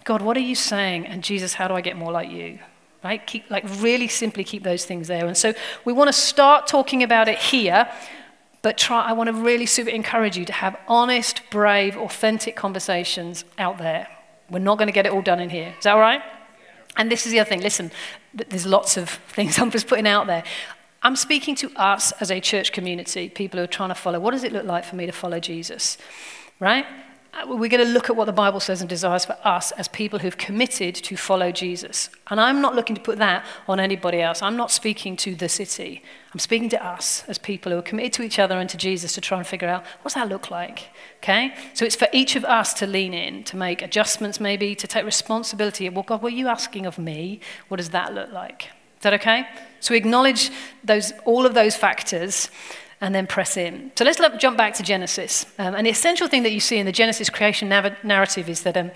God, 0.04 0.22
what 0.22 0.36
are 0.36 0.46
you 0.52 0.54
saying? 0.54 1.06
And 1.06 1.24
Jesus, 1.24 1.54
how 1.54 1.66
do 1.66 1.74
I 1.74 1.80
get 1.80 1.96
more 1.96 2.12
like 2.12 2.30
you? 2.30 2.58
Right? 3.02 3.26
Keep, 3.26 3.50
like, 3.50 3.64
really 3.78 4.08
simply 4.08 4.44
keep 4.44 4.62
those 4.62 4.84
things 4.84 5.08
there. 5.08 5.26
And 5.26 5.36
so 5.36 5.54
we 5.84 5.92
want 5.92 6.08
to 6.08 6.12
start 6.12 6.66
talking 6.66 7.02
about 7.02 7.28
it 7.28 7.38
here, 7.38 7.90
but 8.62 8.76
try, 8.76 9.02
I 9.02 9.12
want 9.12 9.28
to 9.28 9.32
really 9.32 9.66
super 9.66 9.90
encourage 9.90 10.36
you 10.36 10.44
to 10.44 10.52
have 10.52 10.78
honest, 10.88 11.42
brave, 11.50 11.96
authentic 11.96 12.54
conversations 12.54 13.44
out 13.58 13.78
there. 13.78 14.08
We're 14.50 14.58
not 14.60 14.78
going 14.78 14.88
to 14.88 14.92
get 14.92 15.06
it 15.06 15.12
all 15.12 15.22
done 15.22 15.40
in 15.40 15.50
here. 15.50 15.74
Is 15.78 15.84
that 15.84 15.94
all 15.94 16.00
right? 16.00 16.22
And 16.96 17.10
this 17.10 17.24
is 17.24 17.32
the 17.32 17.40
other 17.40 17.48
thing. 17.48 17.60
Listen, 17.60 17.90
there's 18.34 18.66
lots 18.66 18.96
of 18.96 19.08
things 19.28 19.58
I'm 19.58 19.70
just 19.70 19.86
putting 19.86 20.06
out 20.06 20.26
there. 20.26 20.44
I'm 21.02 21.16
speaking 21.16 21.54
to 21.56 21.70
us 21.76 22.12
as 22.20 22.30
a 22.30 22.40
church 22.40 22.72
community, 22.72 23.28
people 23.28 23.58
who 23.58 23.64
are 23.64 23.68
trying 23.68 23.90
to 23.90 23.94
follow. 23.94 24.18
What 24.18 24.32
does 24.32 24.44
it 24.44 24.52
look 24.52 24.64
like 24.64 24.84
for 24.84 24.96
me 24.96 25.06
to 25.06 25.12
follow 25.12 25.38
Jesus? 25.38 25.96
Right? 26.58 26.84
Uh, 27.34 27.46
we're 27.46 27.68
going 27.68 27.84
to 27.84 27.92
look 27.92 28.10
at 28.10 28.16
what 28.16 28.24
the 28.24 28.32
Bible 28.32 28.58
says 28.58 28.80
and 28.80 28.88
desires 28.88 29.24
for 29.24 29.36
us 29.44 29.70
as 29.72 29.86
people 29.86 30.18
who've 30.18 30.38
committed 30.38 30.94
to 30.94 31.16
follow 31.16 31.52
Jesus. 31.52 32.10
And 32.28 32.40
I'm 32.40 32.60
not 32.60 32.74
looking 32.74 32.96
to 32.96 33.02
put 33.02 33.18
that 33.18 33.44
on 33.68 33.78
anybody 33.78 34.20
else. 34.20 34.42
I'm 34.42 34.56
not 34.56 34.72
speaking 34.72 35.16
to 35.18 35.36
the 35.36 35.48
city. 35.48 36.02
I'm 36.32 36.40
speaking 36.40 36.68
to 36.70 36.84
us 36.84 37.22
as 37.28 37.38
people 37.38 37.70
who 37.70 37.78
are 37.78 37.82
committed 37.82 38.14
to 38.14 38.22
each 38.22 38.38
other 38.38 38.58
and 38.58 38.68
to 38.70 38.76
Jesus 38.76 39.12
to 39.12 39.20
try 39.20 39.38
and 39.38 39.46
figure 39.46 39.68
out 39.68 39.84
what's 40.02 40.14
that 40.14 40.28
look 40.28 40.50
like? 40.50 40.88
Okay? 41.18 41.54
So 41.74 41.84
it's 41.84 41.96
for 41.96 42.08
each 42.12 42.34
of 42.34 42.44
us 42.44 42.74
to 42.74 42.86
lean 42.86 43.14
in, 43.14 43.44
to 43.44 43.56
make 43.56 43.82
adjustments 43.82 44.40
maybe, 44.40 44.74
to 44.74 44.86
take 44.86 45.04
responsibility. 45.04 45.88
Well, 45.90 46.02
God, 46.02 46.22
what 46.22 46.32
are 46.32 46.36
you 46.36 46.48
asking 46.48 46.86
of 46.86 46.98
me? 46.98 47.40
What 47.68 47.76
does 47.76 47.90
that 47.90 48.14
look 48.14 48.32
like? 48.32 48.70
Is 48.98 49.02
that 49.02 49.14
okay? 49.14 49.46
So 49.80 49.94
we 49.94 49.98
acknowledge 49.98 50.50
those, 50.82 51.12
all 51.24 51.46
of 51.46 51.54
those 51.54 51.76
factors 51.76 52.50
and 53.00 53.14
then 53.14 53.26
press 53.26 53.56
in. 53.56 53.92
So 53.96 54.04
let's 54.04 54.20
jump 54.38 54.56
back 54.56 54.74
to 54.74 54.82
Genesis. 54.82 55.46
Um, 55.58 55.74
and 55.76 55.86
the 55.86 55.90
essential 55.90 56.26
thing 56.26 56.42
that 56.42 56.52
you 56.52 56.58
see 56.58 56.78
in 56.78 56.86
the 56.86 56.92
Genesis 56.92 57.30
creation 57.30 57.68
nav- 57.68 58.02
narrative 58.02 58.48
is 58.48 58.62
that, 58.62 58.76
um, 58.76 58.90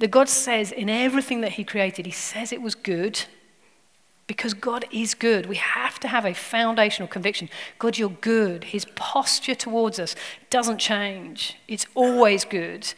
that 0.00 0.10
God 0.10 0.28
says 0.28 0.70
in 0.70 0.90
everything 0.90 1.40
that 1.40 1.52
He 1.52 1.64
created, 1.64 2.04
He 2.04 2.12
says 2.12 2.52
it 2.52 2.60
was 2.60 2.74
good 2.74 3.24
because 4.26 4.52
God 4.52 4.84
is 4.92 5.14
good. 5.14 5.46
We 5.46 5.56
have 5.56 5.98
to 6.00 6.08
have 6.08 6.26
a 6.26 6.34
foundational 6.34 7.08
conviction. 7.08 7.48
God, 7.78 7.96
you're 7.96 8.10
good. 8.10 8.64
His 8.64 8.84
posture 8.94 9.54
towards 9.54 9.98
us 9.98 10.14
doesn't 10.50 10.78
change, 10.78 11.56
it's 11.66 11.86
always 11.94 12.44
good. 12.44 12.92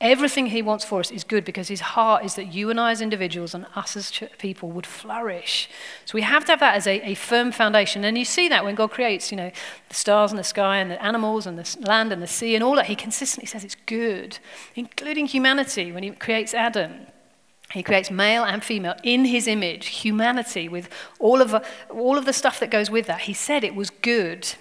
Everything 0.00 0.46
he 0.46 0.60
wants 0.60 0.84
for 0.84 1.00
us 1.00 1.10
is 1.10 1.24
good 1.24 1.42
because 1.42 1.68
his 1.68 1.80
heart 1.80 2.22
is 2.22 2.34
that 2.34 2.52
you 2.52 2.68
and 2.68 2.78
I, 2.78 2.90
as 2.90 3.00
individuals, 3.00 3.54
and 3.54 3.64
us 3.74 3.96
as 3.96 4.12
people, 4.36 4.70
would 4.72 4.84
flourish. 4.84 5.70
So 6.04 6.12
we 6.14 6.20
have 6.20 6.44
to 6.44 6.52
have 6.52 6.60
that 6.60 6.74
as 6.74 6.86
a, 6.86 7.00
a, 7.00 7.14
firm 7.14 7.50
foundation. 7.50 8.04
And 8.04 8.18
you 8.18 8.26
see 8.26 8.46
that 8.50 8.62
when 8.62 8.74
God 8.74 8.90
creates, 8.90 9.30
you 9.30 9.38
know, 9.38 9.50
the 9.88 9.94
stars 9.94 10.32
and 10.32 10.38
the 10.38 10.44
sky 10.44 10.76
and 10.76 10.90
the 10.90 11.02
animals 11.02 11.46
and 11.46 11.58
the 11.58 11.78
land 11.88 12.12
and 12.12 12.20
the 12.20 12.26
sea 12.26 12.54
and 12.54 12.62
all 12.62 12.76
that, 12.76 12.86
he 12.86 12.94
consistently 12.94 13.46
says 13.46 13.64
it's 13.64 13.76
good, 13.86 14.38
including 14.74 15.26
humanity 15.26 15.90
when 15.90 16.02
he 16.02 16.10
creates 16.10 16.52
Adam. 16.52 17.06
He 17.72 17.82
creates 17.82 18.10
male 18.10 18.44
and 18.44 18.62
female 18.62 18.96
in 19.02 19.24
his 19.24 19.48
image, 19.48 19.86
humanity, 19.86 20.68
with 20.68 20.90
all 21.18 21.40
of, 21.40 21.64
all 21.88 22.18
of 22.18 22.26
the 22.26 22.34
stuff 22.34 22.60
that 22.60 22.70
goes 22.70 22.90
with 22.90 23.06
that. 23.06 23.22
He 23.22 23.32
said 23.32 23.64
it 23.64 23.74
was 23.74 23.88
good. 23.88 24.56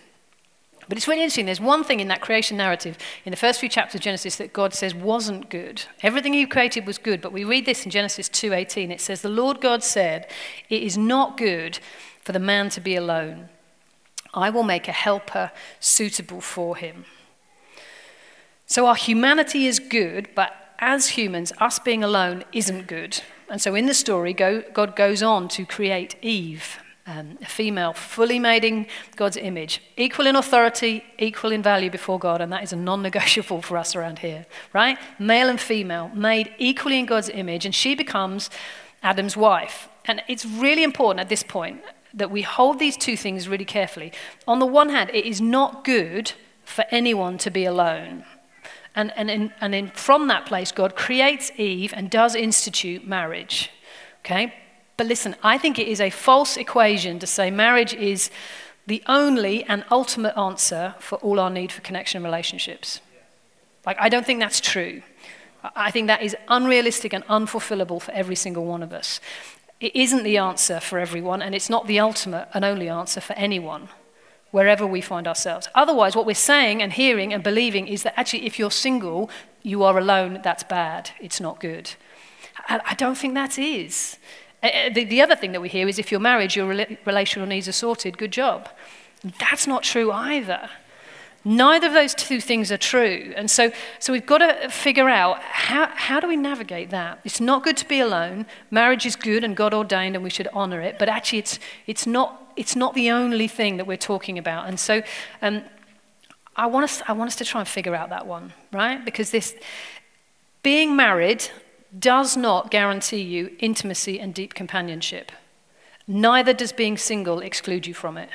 But 0.88 0.98
it's 0.98 1.08
really 1.08 1.22
interesting. 1.22 1.46
There's 1.46 1.60
one 1.60 1.84
thing 1.84 2.00
in 2.00 2.08
that 2.10 2.22
creation 2.22 2.58
narrative, 2.58 2.98
in 3.26 3.32
the 3.32 3.38
first 3.38 3.60
few 3.60 3.70
chapters 3.70 3.96
of 3.96 4.02
Genesis, 4.02 4.36
that 4.36 4.54
God 4.54 4.74
says 4.74 4.94
wasn't 4.94 5.50
good. 5.50 5.84
Everything 6.04 6.34
He 6.34 6.46
created 6.46 6.86
was 6.86 6.98
good, 6.98 7.22
but 7.22 7.34
we 7.34 7.44
read 7.44 7.66
this 7.66 7.86
in 7.86 7.92
Genesis 7.92 8.30
2:18. 8.30 8.92
It 8.92 9.02
says, 9.02 9.22
"The 9.22 9.30
Lord 9.30 9.62
God 9.62 9.84
said, 9.84 10.30
It 10.70 10.84
is 10.84 10.98
not 10.98 11.38
good 11.38 11.80
for 12.22 12.32
the 12.32 12.40
man 12.40 12.70
to 12.70 12.82
be 12.82 12.96
alone. 12.96 13.50
I 14.34 14.50
will 14.50 14.64
make 14.64 14.88
a 14.88 14.92
helper 14.92 15.52
suitable 15.80 16.42
for 16.42 16.76
him." 16.76 17.06
So 18.68 18.88
our 18.88 18.96
humanity 18.96 19.68
is 19.68 19.80
good, 19.80 20.30
but 20.36 20.76
as 20.80 21.10
humans, 21.10 21.54
us 21.60 21.80
being 21.80 22.04
alone 22.04 22.44
isn't 22.52 22.88
good. 22.88 23.22
And 23.50 23.62
so 23.62 23.76
in 23.76 23.86
the 23.86 23.94
story, 23.94 24.34
God 24.34 24.96
goes 24.96 25.24
on 25.24 25.48
to 25.50 25.66
create 25.66 26.16
Eve. 26.22 26.80
Um, 27.08 27.38
a 27.42 27.46
female, 27.46 27.94
fully 27.94 28.40
made 28.40 28.64
in 28.64 28.88
God's 29.16 29.38
image, 29.38 29.82
equal 29.96 30.26
in 30.26 30.36
authority, 30.36 31.04
equal 31.20 31.52
in 31.52 31.62
value 31.62 31.92
before 31.92 32.18
God, 32.18 32.42
and 32.42 32.52
that 32.52 32.64
is 32.64 32.74
a 32.74 32.76
non 32.76 33.02
negotiable 33.02 33.62
for 33.62 33.78
us 33.78 33.96
around 33.96 34.20
here, 34.20 34.46
right? 34.74 34.98
Male 35.20 35.50
and 35.50 35.62
female, 35.62 36.10
made 36.16 36.54
equally 36.58 37.00
in 37.00 37.06
God's 37.06 37.30
image, 37.30 37.66
and 37.66 37.76
she 37.76 37.96
becomes 37.96 38.50
Adam's 39.04 39.38
wife. 39.38 39.88
And 40.06 40.24
it's 40.28 40.46
really 40.46 40.84
important 40.84 41.20
at 41.20 41.30
this 41.30 41.44
point 41.44 41.82
that 42.14 42.32
we 42.32 42.42
hold 42.42 42.80
these 42.80 42.98
two 42.98 43.18
things 43.18 43.48
really 43.48 43.66
carefully. 43.66 44.12
On 44.48 44.60
the 44.60 44.66
one 44.66 44.90
hand, 44.90 45.12
it 45.14 45.26
is 45.26 45.42
not 45.42 45.84
good 45.84 46.32
for 46.64 46.86
anyone 46.90 47.38
to 47.40 47.52
be 47.52 47.66
alone. 47.66 48.24
And, 48.96 49.12
and, 49.16 49.30
in, 49.30 49.54
and 49.60 49.76
in, 49.76 49.90
from 49.90 50.28
that 50.30 50.46
place, 50.46 50.72
God 50.72 50.96
creates 50.96 51.52
Eve 51.58 51.94
and 51.96 52.10
does 52.10 52.34
institute 52.34 53.06
marriage. 53.06 53.70
Okay? 54.20 54.54
But 54.98 55.08
listen, 55.08 55.36
I 55.44 55.58
think 55.58 55.78
it 55.78 55.88
is 55.88 56.00
a 56.00 56.10
false 56.10 56.58
equation 56.58 57.20
to 57.20 57.28
say 57.28 57.52
marriage 57.52 57.94
is 57.94 58.30
the 58.88 59.04
only 59.08 59.64
and 59.64 59.84
ultimate 59.92 60.38
answer 60.38 60.96
for 61.00 61.16
all 61.18 61.40
our 61.40 61.50
need 61.50 61.72
for 61.72 61.82
connection 61.82 62.20
and 62.20 62.26
relationships. 62.26 63.02
Like, 63.86 63.98
I 64.00 64.10
don't 64.10 64.26
think 64.26 64.40
that's 64.40 64.62
true. 64.62 65.02
I 65.76 65.92
think 65.92 66.08
that 66.08 66.22
is 66.22 66.36
unrealistic 66.48 67.14
and 67.14 67.26
unfulfillable 67.26 68.02
for 68.02 68.12
every 68.12 68.36
single 68.36 68.66
one 68.66 68.84
of 68.84 68.94
us. 68.94 69.20
It 69.80 69.96
isn't 69.96 70.24
the 70.24 70.38
answer 70.38 70.80
for 70.80 71.00
everyone, 71.00 71.42
and 71.42 71.54
it's 71.54 71.70
not 71.70 71.88
the 71.88 72.00
ultimate 72.00 72.48
and 72.54 72.64
only 72.64 72.88
answer 72.88 73.20
for 73.20 73.34
anyone, 73.34 73.90
wherever 74.52 74.88
we 74.88 75.02
find 75.02 75.28
ourselves. 75.28 75.68
Otherwise, 75.76 76.16
what 76.16 76.26
we're 76.26 76.36
saying 76.36 76.82
and 76.82 76.94
hearing 76.94 77.34
and 77.34 77.44
believing 77.44 77.88
is 77.88 78.04
that 78.04 78.18
actually, 78.18 78.46
if 78.46 78.58
you're 78.58 78.72
single, 78.72 79.30
you 79.64 79.84
are 79.84 79.98
alone, 79.98 80.40
that's 80.44 80.64
bad, 80.64 81.12
it's 81.20 81.42
not 81.42 81.60
good. 81.60 81.92
I 82.68 82.96
don't 82.96 83.18
think 83.18 83.34
that 83.34 83.60
is. 83.60 84.18
Uh, 84.66 84.68
uh, 84.68 84.90
the, 84.90 85.04
the 85.04 85.22
other 85.22 85.36
thing 85.36 85.52
that 85.52 85.62
we 85.62 85.70
hear 85.70 85.88
is 85.88 86.00
if 86.00 86.12
you're 86.12 86.20
married, 86.20 86.56
your 86.56 86.66
relational 87.06 87.48
needs 87.48 87.68
are 87.68 87.72
sorted, 87.72 88.18
good 88.18 88.32
job. 88.32 88.68
That's 89.40 89.68
not 89.68 89.84
true 89.84 90.12
either. 90.12 90.70
Neither 91.44 91.86
of 91.86 91.94
those 91.94 92.16
two 92.16 92.42
things 92.42 92.72
are 92.72 92.78
true. 92.78 93.32
And 93.36 93.52
so, 93.52 93.72
so 94.00 94.12
we've 94.12 94.26
got 94.26 94.40
to 94.40 94.70
figure 94.70 95.08
out 95.08 95.40
how, 95.44 95.92
how 95.94 96.20
do 96.20 96.28
we 96.28 96.36
navigate 96.36 96.90
that? 96.90 97.20
It's 97.24 97.40
not 97.40 97.64
good 97.64 97.78
to 97.78 97.88
be 97.88 98.00
alone. 98.00 98.48
Marriage 98.72 99.06
is 99.06 99.16
good 99.16 99.44
and 99.44 99.56
God 99.56 99.72
ordained 99.72 100.16
and 100.16 100.24
we 100.24 100.32
should 100.32 100.48
honor 100.54 100.82
it. 100.82 100.98
But 100.98 101.10
actually, 101.10 101.40
it's, 101.40 101.60
it's, 101.86 102.08
not, 102.08 102.52
it's 102.56 102.76
not 102.76 102.96
the 102.96 103.12
only 103.12 103.48
thing 103.48 103.78
that 103.78 103.86
we're 103.86 103.98
talking 103.98 104.40
about. 104.40 104.68
And 104.68 104.80
so 104.80 105.04
um, 105.44 105.62
I, 106.56 106.66
want 106.66 106.86
us, 106.86 107.04
I 107.08 107.14
want 107.14 107.28
us 107.28 107.36
to 107.36 107.46
try 107.46 107.62
and 107.62 107.68
figure 107.68 107.94
out 107.94 108.10
that 108.10 108.26
one, 108.26 108.54
right? 108.74 109.06
Because 109.06 109.30
this 109.30 109.56
being 110.64 110.96
married 110.96 111.52
does 111.98 112.36
not 112.36 112.72
guarantee 112.72 113.22
you 113.22 113.56
intimacy 113.60 114.20
and 114.20 114.34
deep 114.34 114.54
companionship. 114.54 115.32
Neither 116.08 116.54
does 116.54 116.72
being 116.72 116.98
single 116.98 117.40
exclude 117.40 117.88
you 117.88 117.94
from 117.94 118.18
it. 118.18 118.30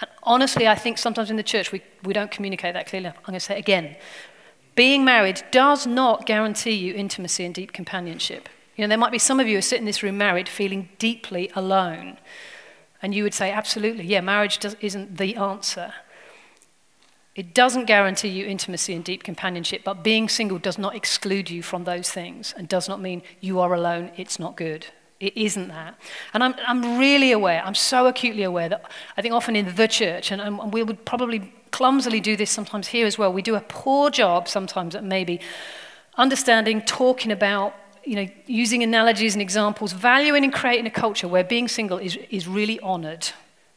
And 0.00 0.10
honestly, 0.22 0.68
I 0.68 0.74
think 0.74 0.98
sometimes 0.98 1.30
in 1.30 1.36
the 1.36 1.42
church 1.42 1.72
we, 1.72 1.82
we 2.04 2.12
don't 2.12 2.30
communicate 2.30 2.74
that 2.74 2.86
clearly. 2.86 3.08
I'm 3.08 3.14
going 3.24 3.34
to 3.34 3.40
say 3.40 3.56
it 3.56 3.58
again. 3.58 3.96
Being 4.74 5.04
married 5.04 5.42
does 5.50 5.86
not 5.86 6.26
guarantee 6.26 6.72
you 6.72 6.94
intimacy 6.94 7.44
and 7.44 7.54
deep 7.54 7.72
companionship. 7.72 8.48
You 8.76 8.84
know, 8.84 8.88
there 8.88 8.98
might 8.98 9.12
be 9.12 9.18
some 9.18 9.40
of 9.40 9.48
you 9.48 9.56
who 9.56 9.62
sit 9.62 9.80
in 9.80 9.84
this 9.84 10.02
room 10.02 10.16
married 10.16 10.48
feeling 10.48 10.88
deeply 10.98 11.50
alone. 11.54 12.18
And 13.02 13.14
you 13.14 13.24
would 13.24 13.34
say, 13.34 13.50
absolutely, 13.50 14.04
yeah, 14.04 14.20
marriage 14.20 14.58
does, 14.58 14.76
isn't 14.80 15.18
the 15.18 15.36
answer. 15.36 15.92
It 17.36 17.54
doesn't 17.54 17.84
guarantee 17.84 18.28
you 18.28 18.46
intimacy 18.46 18.94
and 18.94 19.04
deep 19.04 19.22
companionship, 19.22 19.82
but 19.84 20.02
being 20.02 20.28
single 20.28 20.58
does 20.58 20.78
not 20.78 20.96
exclude 20.96 21.48
you 21.48 21.62
from 21.62 21.84
those 21.84 22.10
things 22.10 22.52
and 22.56 22.68
does 22.68 22.88
not 22.88 23.00
mean 23.00 23.22
you 23.40 23.60
are 23.60 23.72
alone, 23.72 24.10
it's 24.16 24.38
not 24.38 24.56
good. 24.56 24.86
It 25.20 25.36
isn't 25.36 25.68
that. 25.68 25.96
And 26.34 26.42
I'm, 26.42 26.54
I'm 26.66 26.98
really 26.98 27.30
aware, 27.30 27.62
I'm 27.64 27.74
so 27.74 28.06
acutely 28.06 28.42
aware 28.42 28.68
that 28.68 28.90
I 29.16 29.22
think 29.22 29.34
often 29.34 29.54
in 29.54 29.74
the 29.76 29.86
church, 29.86 30.32
and, 30.32 30.40
and 30.40 30.72
we 30.72 30.82
would 30.82 31.04
probably 31.04 31.52
clumsily 31.70 32.20
do 32.20 32.36
this 32.36 32.50
sometimes 32.50 32.88
here 32.88 33.06
as 33.06 33.16
well, 33.16 33.32
we 33.32 33.42
do 33.42 33.54
a 33.54 33.60
poor 33.60 34.10
job 34.10 34.48
sometimes 34.48 34.94
at 34.96 35.04
maybe 35.04 35.40
understanding, 36.16 36.82
talking 36.82 37.30
about, 37.30 37.74
you 38.04 38.16
know, 38.16 38.26
using 38.46 38.82
analogies 38.82 39.34
and 39.34 39.42
examples, 39.42 39.92
valuing 39.92 40.42
and 40.42 40.52
creating 40.52 40.86
a 40.86 40.90
culture 40.90 41.28
where 41.28 41.44
being 41.44 41.68
single 41.68 41.98
is, 41.98 42.18
is 42.30 42.48
really 42.48 42.80
honored, 42.80 43.28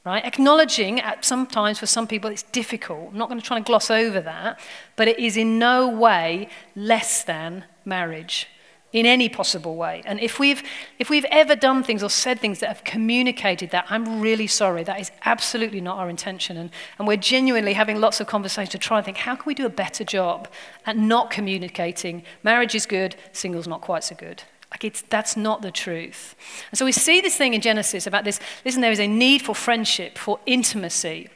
right? 0.05 0.25
Acknowledging 0.25 1.00
at 1.00 1.24
sometimes 1.24 1.79
for 1.79 1.86
some 1.86 2.07
people 2.07 2.29
it's 2.29 2.43
difficult. 2.43 3.10
I'm 3.12 3.17
not 3.17 3.29
going 3.29 3.39
to 3.39 3.45
try 3.45 3.57
and 3.57 3.65
gloss 3.65 3.89
over 3.89 4.19
that, 4.22 4.60
but 4.95 5.07
it 5.07 5.19
is 5.19 5.38
in 5.38 5.60
no 5.60 5.88
way 5.88 6.50
less 6.75 7.24
than 7.24 7.65
marriage 7.86 8.48
in 8.93 9.07
any 9.07 9.27
possible 9.27 9.75
way. 9.75 10.03
And 10.05 10.19
if 10.19 10.39
we've, 10.39 10.62
if 11.00 11.10
we've 11.10 11.25
ever 11.31 11.55
done 11.55 11.83
things 11.83 12.03
or 12.03 12.10
said 12.10 12.39
things 12.39 12.60
that 12.60 12.67
have 12.67 12.83
communicated 12.83 13.72
that, 13.72 13.88
I'm 13.89 14.22
really 14.22 14.45
sorry. 14.45 14.83
That 14.83 15.00
is 15.00 15.12
absolutely 15.25 15.81
not 15.81 15.98
our 15.98 16.10
intention. 16.10 16.57
And, 16.57 16.69
and 17.00 17.07
we're 17.07 17.17
genuinely 17.17 17.74
having 17.74 18.00
lots 18.00 18.19
of 18.22 18.27
conversations 18.27 18.69
to 18.69 18.77
try 18.77 18.98
and 18.98 19.05
think 19.05 19.17
how 19.17 19.36
can 19.36 19.45
we 19.48 19.55
do 19.55 19.65
a 19.65 19.69
better 19.69 20.03
job 20.03 20.48
at 20.86 20.95
not 20.95 21.31
communicating 21.31 22.24
marriage 22.43 22.75
is 22.75 22.86
good, 22.86 23.15
single's 23.31 23.67
not 23.67 23.81
quite 23.81 24.03
so 24.03 24.15
good. 24.15 24.43
Like 24.73 24.83
it's, 24.85 25.03
that's 25.03 25.37
not 25.37 25.61
the 25.61 25.69
truth. 25.69 26.35
And 26.71 26.77
so 26.79 26.83
we 26.83 26.91
see 26.91 27.21
this 27.21 27.37
thing 27.37 27.53
in 27.53 27.61
Genesis 27.61 28.07
about 28.07 28.23
this 28.23 28.39
listen, 28.65 28.81
there 28.81 28.91
is 28.91 28.99
a 28.99 29.07
need 29.07 29.43
for 29.43 29.53
friendship, 29.53 30.17
for 30.17 30.39
intimacy. 30.47 31.29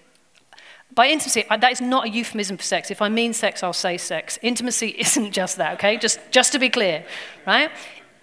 By 0.96 1.10
intimacy, 1.10 1.46
that 1.50 1.72
is 1.72 1.80
not 1.80 2.08
a 2.08 2.10
euphemism 2.10 2.58
for 2.58 2.64
sex. 2.64 2.90
If 2.90 3.00
I 3.00 3.10
mean 3.10 3.34
sex, 3.34 3.62
I'll 3.62 3.74
say 3.74 3.98
sex. 3.98 4.40
Intimacy 4.42 4.88
isn't 4.98 5.32
just 5.32 5.58
that, 5.58 5.74
okay? 5.74 5.98
Just, 5.98 6.20
just 6.32 6.52
to 6.54 6.60
be 6.60 6.70
clear, 6.70 7.06
right? 7.46 7.70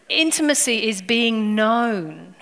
Intimacy 0.09 0.89
is 0.89 1.01
being 1.01 1.55
known, 1.55 2.35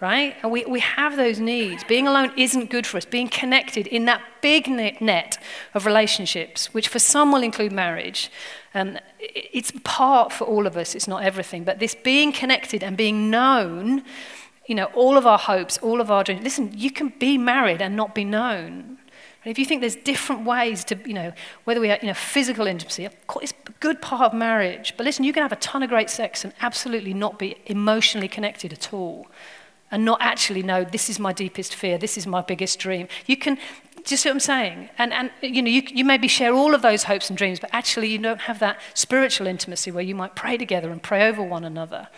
right? 0.00 0.36
And 0.44 0.52
we, 0.52 0.64
we 0.66 0.78
have 0.78 1.16
those 1.16 1.40
needs. 1.40 1.82
Being 1.82 2.06
alone 2.06 2.32
isn't 2.36 2.70
good 2.70 2.86
for 2.86 2.98
us. 2.98 3.04
Being 3.04 3.28
connected 3.28 3.88
in 3.88 4.04
that 4.04 4.22
big 4.40 4.68
net 4.68 5.42
of 5.74 5.84
relationships, 5.84 6.72
which 6.72 6.86
for 6.86 7.00
some 7.00 7.32
will 7.32 7.42
include 7.42 7.72
marriage, 7.72 8.30
um, 8.74 8.98
it's 9.22 9.72
part 9.84 10.32
for 10.32 10.44
all 10.44 10.66
of 10.66 10.76
us, 10.76 10.94
it's 10.94 11.08
not 11.08 11.22
everything. 11.22 11.64
But 11.64 11.78
this 11.78 11.94
being 11.94 12.32
connected 12.32 12.82
and 12.82 12.96
being 12.96 13.30
known, 13.30 14.02
you 14.66 14.74
know, 14.74 14.86
all 14.94 15.16
of 15.16 15.26
our 15.26 15.38
hopes, 15.38 15.78
all 15.78 16.00
of 16.00 16.10
our 16.10 16.24
dreams. 16.24 16.42
Listen, 16.42 16.72
you 16.74 16.90
can 16.90 17.12
be 17.18 17.38
married 17.38 17.80
and 17.80 17.96
not 17.96 18.14
be 18.14 18.24
known. 18.24 18.98
If 19.44 19.58
you 19.58 19.64
think 19.64 19.80
there's 19.80 19.96
different 19.96 20.44
ways 20.44 20.84
to, 20.84 20.98
you 21.04 21.14
know, 21.14 21.32
whether 21.64 21.80
we 21.80 21.88
have, 21.88 22.00
you 22.02 22.06
know, 22.06 22.14
physical 22.14 22.68
intimacy, 22.68 23.08
it's 23.40 23.52
a 23.66 23.72
good 23.80 24.00
part 24.00 24.32
of 24.32 24.38
marriage. 24.38 24.94
But 24.96 25.04
listen, 25.04 25.24
you 25.24 25.32
can 25.32 25.42
have 25.42 25.52
a 25.52 25.56
ton 25.56 25.82
of 25.82 25.88
great 25.88 26.10
sex 26.10 26.44
and 26.44 26.52
absolutely 26.60 27.12
not 27.12 27.40
be 27.40 27.56
emotionally 27.66 28.28
connected 28.28 28.72
at 28.72 28.92
all. 28.92 29.26
And 29.92 30.04
not 30.04 30.20
actually 30.20 30.62
know, 30.62 30.82
this 30.84 31.08
is 31.08 31.20
my 31.20 31.32
deepest 31.32 31.74
fear, 31.74 31.98
this 31.98 32.18
is 32.18 32.26
my 32.26 32.40
biggest 32.40 32.80
dream. 32.80 33.06
You 33.26 33.36
can, 33.36 33.54
do 33.54 33.60
you 34.08 34.16
see 34.16 34.30
what 34.30 34.36
I'm 34.36 34.40
saying? 34.40 34.88
And, 34.98 35.12
and 35.12 35.30
you 35.42 35.62
know, 35.62 35.70
you, 35.70 35.82
you 35.86 36.04
maybe 36.04 36.26
share 36.26 36.54
all 36.54 36.74
of 36.74 36.82
those 36.82 37.04
hopes 37.04 37.28
and 37.28 37.36
dreams, 37.36 37.60
but 37.60 37.70
actually 37.72 38.08
you 38.08 38.18
don't 38.18 38.40
have 38.40 38.58
that 38.58 38.80
spiritual 38.94 39.46
intimacy 39.46 39.92
where 39.92 40.02
you 40.02 40.14
might 40.14 40.34
pray 40.34 40.56
together 40.56 40.90
and 40.90 41.00
pray 41.00 41.28
over 41.28 41.42
one 41.42 41.62
another. 41.62 42.08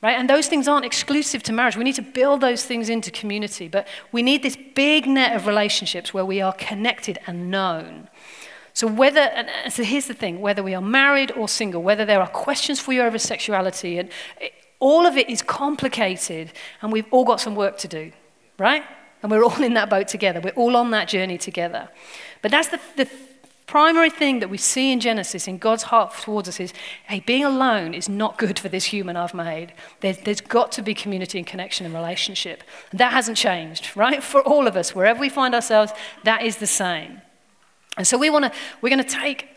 Right? 0.00 0.16
And 0.16 0.30
those 0.30 0.46
things 0.46 0.68
aren't 0.68 0.86
exclusive 0.86 1.42
to 1.44 1.52
marriage. 1.52 1.76
We 1.76 1.82
need 1.82 1.96
to 1.96 2.02
build 2.02 2.40
those 2.40 2.64
things 2.64 2.88
into 2.88 3.10
community. 3.10 3.66
But 3.66 3.88
we 4.12 4.22
need 4.22 4.44
this 4.44 4.56
big 4.76 5.08
net 5.08 5.34
of 5.34 5.48
relationships 5.48 6.14
where 6.14 6.24
we 6.24 6.40
are 6.40 6.52
connected 6.52 7.18
and 7.26 7.50
known. 7.50 8.08
So, 8.74 8.86
whether, 8.86 9.22
and 9.22 9.72
so 9.72 9.82
here's 9.82 10.06
the 10.06 10.14
thing 10.14 10.40
whether 10.40 10.62
we 10.62 10.72
are 10.72 10.80
married 10.80 11.32
or 11.32 11.48
single, 11.48 11.82
whether 11.82 12.04
there 12.04 12.20
are 12.20 12.28
questions 12.28 12.78
for 12.78 12.92
you 12.92 13.02
over 13.02 13.18
sexuality, 13.18 13.98
and 13.98 14.08
all 14.80 15.06
of 15.06 15.16
it 15.16 15.28
is 15.28 15.42
complicated, 15.42 16.52
and 16.82 16.92
we've 16.92 17.06
all 17.10 17.24
got 17.24 17.40
some 17.40 17.54
work 17.54 17.78
to 17.78 17.88
do, 17.88 18.12
right? 18.58 18.84
And 19.22 19.30
we're 19.30 19.44
all 19.44 19.62
in 19.62 19.74
that 19.74 19.90
boat 19.90 20.08
together. 20.08 20.40
We're 20.40 20.50
all 20.50 20.76
on 20.76 20.90
that 20.92 21.08
journey 21.08 21.38
together. 21.38 21.88
But 22.42 22.50
that's 22.52 22.68
the, 22.68 22.80
the 22.96 23.08
primary 23.68 24.10
thing 24.10 24.40
that 24.40 24.48
we 24.48 24.56
see 24.56 24.92
in 24.92 24.98
Genesis 24.98 25.46
in 25.46 25.58
God's 25.58 25.84
heart 25.84 26.14
towards 26.20 26.48
us 26.48 26.58
is 26.58 26.72
hey, 27.06 27.20
being 27.20 27.44
alone 27.44 27.94
is 27.94 28.08
not 28.08 28.38
good 28.38 28.58
for 28.58 28.68
this 28.68 28.86
human 28.86 29.16
I've 29.16 29.34
made. 29.34 29.72
There's, 30.00 30.18
there's 30.18 30.40
got 30.40 30.72
to 30.72 30.82
be 30.82 30.94
community 30.94 31.38
and 31.38 31.46
connection 31.46 31.84
and 31.84 31.94
relationship. 31.94 32.64
And 32.90 32.98
that 32.98 33.12
hasn't 33.12 33.36
changed, 33.36 33.96
right? 33.96 34.22
For 34.28 34.40
all 34.42 34.66
of 34.66 34.76
us, 34.76 34.94
wherever 34.94 35.20
we 35.20 35.28
find 35.28 35.54
ourselves, 35.54 35.92
that 36.24 36.42
is 36.42 36.56
the 36.56 36.66
same. 36.66 37.20
And 37.96 38.06
so 38.06 38.16
we 38.16 38.30
want 38.30 38.46
to, 38.46 38.52
we're 38.80 38.90
going 38.90 39.04
to 39.04 39.08
take, 39.08 39.48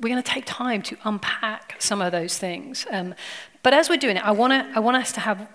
we're 0.00 0.08
going 0.08 0.22
to 0.22 0.28
take 0.28 0.44
time 0.44 0.82
to 0.82 0.96
unpack 1.04 1.76
some 1.78 2.02
of 2.02 2.10
those 2.10 2.38
things. 2.38 2.86
Um, 2.90 3.14
but 3.62 3.72
as 3.72 3.88
we're 3.88 3.96
doing 3.96 4.16
it, 4.16 4.24
I 4.24 4.32
want, 4.32 4.52
to, 4.52 4.76
I 4.76 4.80
want 4.80 4.96
us 4.96 5.12
to 5.12 5.20
have 5.20 5.48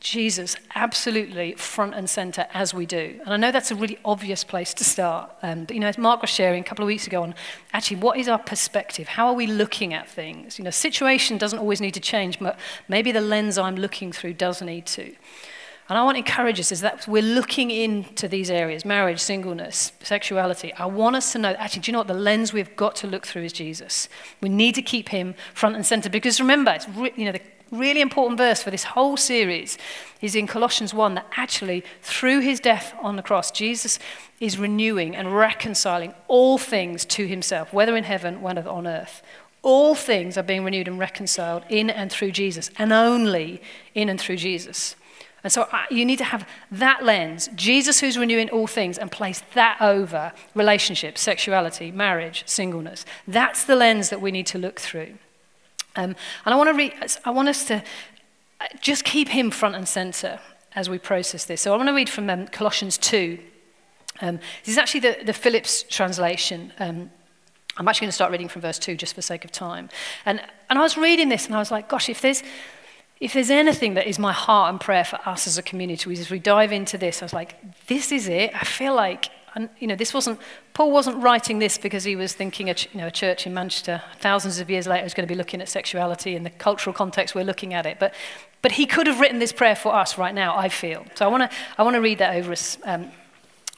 Jesus 0.00 0.56
absolutely 0.74 1.52
front 1.54 1.94
and 1.94 2.08
center 2.08 2.46
as 2.54 2.72
we 2.72 2.86
do. 2.86 3.20
And 3.22 3.34
I 3.34 3.36
know 3.36 3.52
that's 3.52 3.70
a 3.70 3.74
really 3.74 3.98
obvious 4.02 4.44
place 4.44 4.72
to 4.74 4.84
start. 4.84 5.30
Um, 5.42 5.66
but, 5.66 5.74
you 5.74 5.80
know, 5.80 5.88
as 5.88 5.98
Mark 5.98 6.22
was 6.22 6.30
sharing 6.30 6.62
a 6.62 6.64
couple 6.64 6.82
of 6.82 6.86
weeks 6.86 7.06
ago 7.06 7.22
on 7.22 7.34
actually 7.74 7.98
what 7.98 8.16
is 8.16 8.26
our 8.26 8.38
perspective? 8.38 9.08
How 9.08 9.26
are 9.26 9.34
we 9.34 9.46
looking 9.46 9.92
at 9.92 10.08
things? 10.08 10.58
You 10.58 10.64
know, 10.64 10.70
situation 10.70 11.36
doesn't 11.36 11.58
always 11.58 11.82
need 11.82 11.92
to 11.94 12.00
change, 12.00 12.38
but 12.38 12.58
maybe 12.88 13.12
the 13.12 13.20
lens 13.20 13.58
I'm 13.58 13.76
looking 13.76 14.10
through 14.10 14.34
does 14.34 14.62
need 14.62 14.86
to. 14.86 15.14
And 15.90 15.98
I 15.98 16.04
want 16.04 16.14
to 16.14 16.18
encourage 16.20 16.60
us 16.60 16.70
is 16.70 16.82
that 16.82 17.08
we're 17.08 17.20
looking 17.20 17.72
into 17.72 18.28
these 18.28 18.48
areas 18.48 18.84
marriage, 18.84 19.18
singleness, 19.18 19.90
sexuality. 20.04 20.72
I 20.74 20.86
want 20.86 21.16
us 21.16 21.32
to 21.32 21.38
know 21.38 21.50
actually, 21.58 21.82
do 21.82 21.90
you 21.90 21.92
know 21.94 21.98
what? 21.98 22.06
The 22.06 22.14
lens 22.14 22.52
we've 22.52 22.76
got 22.76 22.94
to 22.96 23.08
look 23.08 23.26
through 23.26 23.42
is 23.42 23.52
Jesus. 23.52 24.08
We 24.40 24.48
need 24.48 24.76
to 24.76 24.82
keep 24.82 25.08
him 25.08 25.34
front 25.52 25.74
and 25.74 25.84
center 25.84 26.08
because 26.08 26.40
remember, 26.40 26.70
it's 26.70 26.88
re- 26.90 27.12
you 27.16 27.24
know, 27.24 27.32
the 27.32 27.42
really 27.72 28.00
important 28.00 28.38
verse 28.38 28.62
for 28.62 28.70
this 28.70 28.84
whole 28.84 29.16
series 29.16 29.78
is 30.20 30.36
in 30.36 30.46
Colossians 30.46 30.94
1 30.94 31.16
that 31.16 31.26
actually, 31.36 31.82
through 32.02 32.38
his 32.38 32.60
death 32.60 32.94
on 33.02 33.16
the 33.16 33.22
cross, 33.22 33.50
Jesus 33.50 33.98
is 34.38 34.58
renewing 34.58 35.16
and 35.16 35.36
reconciling 35.36 36.14
all 36.28 36.56
things 36.56 37.04
to 37.06 37.26
himself, 37.26 37.72
whether 37.72 37.96
in 37.96 38.04
heaven, 38.04 38.42
whether 38.42 38.68
on 38.68 38.86
earth. 38.86 39.22
All 39.62 39.96
things 39.96 40.38
are 40.38 40.44
being 40.44 40.64
renewed 40.64 40.86
and 40.86 41.00
reconciled 41.00 41.64
in 41.68 41.90
and 41.90 42.12
through 42.12 42.30
Jesus, 42.30 42.70
and 42.78 42.92
only 42.92 43.60
in 43.94 44.08
and 44.08 44.20
through 44.20 44.36
Jesus. 44.36 44.94
And 45.42 45.52
so 45.52 45.62
uh, 45.72 45.84
you 45.90 46.04
need 46.04 46.18
to 46.18 46.24
have 46.24 46.46
that 46.70 47.04
lens, 47.04 47.48
Jesus 47.54 48.00
who's 48.00 48.18
renewing 48.18 48.50
all 48.50 48.66
things, 48.66 48.98
and 48.98 49.10
place 49.10 49.42
that 49.54 49.78
over 49.80 50.32
relationships, 50.54 51.20
sexuality, 51.20 51.90
marriage, 51.90 52.42
singleness. 52.46 53.06
That's 53.26 53.64
the 53.64 53.76
lens 53.76 54.10
that 54.10 54.20
we 54.20 54.30
need 54.30 54.46
to 54.48 54.58
look 54.58 54.80
through. 54.80 55.14
Um, 55.96 56.14
and 56.44 56.54
I 56.54 56.56
want, 56.56 56.68
to 56.68 56.74
read, 56.74 56.94
I 57.24 57.30
want 57.30 57.48
us 57.48 57.64
to 57.66 57.82
uh, 58.60 58.66
just 58.80 59.04
keep 59.04 59.28
him 59.28 59.50
front 59.50 59.74
and 59.74 59.88
center 59.88 60.40
as 60.74 60.88
we 60.88 60.98
process 60.98 61.44
this. 61.46 61.62
So 61.62 61.72
I 61.72 61.76
want 61.76 61.88
to 61.88 61.94
read 61.94 62.08
from 62.08 62.30
um, 62.30 62.46
Colossians 62.46 62.96
2. 62.98 63.38
Um, 64.20 64.36
this 64.64 64.72
is 64.72 64.78
actually 64.78 65.00
the, 65.00 65.18
the 65.24 65.32
Phillips 65.32 65.82
translation. 65.84 66.72
Um, 66.78 67.10
I'm 67.76 67.88
actually 67.88 68.06
going 68.06 68.10
to 68.10 68.14
start 68.14 68.30
reading 68.30 68.48
from 68.48 68.62
verse 68.62 68.78
2 68.78 68.96
just 68.96 69.14
for 69.14 69.22
sake 69.22 69.44
of 69.44 69.50
time. 69.50 69.88
And, 70.26 70.40
and 70.68 70.78
I 70.78 70.82
was 70.82 70.96
reading 70.96 71.28
this 71.28 71.46
and 71.46 71.54
I 71.54 71.58
was 71.58 71.70
like, 71.70 71.88
gosh, 71.88 72.08
if 72.08 72.20
there's, 72.20 72.42
if 73.20 73.34
there's 73.34 73.50
anything 73.50 73.94
that 73.94 74.06
is 74.06 74.18
my 74.18 74.32
heart 74.32 74.70
and 74.70 74.80
prayer 74.80 75.04
for 75.04 75.20
us 75.26 75.46
as 75.46 75.58
a 75.58 75.62
community, 75.62 76.10
as 76.12 76.30
we 76.30 76.38
dive 76.38 76.72
into 76.72 76.96
this, 76.96 77.20
I 77.20 77.26
was 77.26 77.34
like, 77.34 77.86
this 77.86 78.10
is 78.10 78.26
it. 78.26 78.50
I 78.54 78.64
feel 78.64 78.94
like, 78.94 79.28
you 79.78 79.86
know, 79.86 79.94
this 79.94 80.14
wasn't, 80.14 80.40
Paul 80.72 80.90
wasn't 80.90 81.22
writing 81.22 81.58
this 81.58 81.76
because 81.76 82.04
he 82.04 82.16
was 82.16 82.32
thinking 82.32 82.70
a, 82.70 82.74
you 82.92 82.98
know, 82.98 83.08
a 83.08 83.10
church 83.10 83.46
in 83.46 83.52
Manchester 83.52 84.02
thousands 84.20 84.58
of 84.58 84.70
years 84.70 84.86
later 84.86 85.04
is 85.04 85.12
going 85.12 85.28
to 85.28 85.32
be 85.32 85.36
looking 85.36 85.60
at 85.60 85.68
sexuality 85.68 86.34
in 86.34 86.44
the 86.44 86.50
cultural 86.50 86.94
context 86.94 87.34
we're 87.34 87.44
looking 87.44 87.74
at 87.74 87.84
it. 87.84 87.98
But, 88.00 88.14
but 88.62 88.72
he 88.72 88.86
could 88.86 89.06
have 89.06 89.20
written 89.20 89.38
this 89.38 89.52
prayer 89.52 89.76
for 89.76 89.94
us 89.94 90.16
right 90.16 90.34
now, 90.34 90.56
I 90.56 90.70
feel. 90.70 91.04
So 91.14 91.26
I 91.26 91.28
want 91.28 91.50
to 91.50 91.56
I 91.76 91.82
wanna 91.82 92.00
read 92.00 92.18
that 92.18 92.34
over 92.36 92.52
us. 92.52 92.78
Um, 92.84 93.10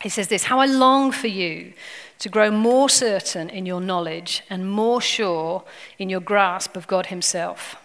he 0.03 0.09
says 0.09 0.29
this 0.29 0.45
How 0.45 0.61
I 0.61 0.67
long 0.67 1.11
for 1.11 1.29
you 1.29 1.73
to 2.21 2.29
grow 2.29 2.53
more 2.53 2.89
certain 2.89 3.51
in 3.51 3.67
your 3.67 3.81
knowledge 3.81 4.45
and 4.49 4.71
more 4.71 5.01
sure 5.01 5.65
in 5.99 6.09
your 6.09 6.21
grasp 6.21 6.77
of 6.77 6.87
God 6.87 7.07
Himself. 7.07 7.77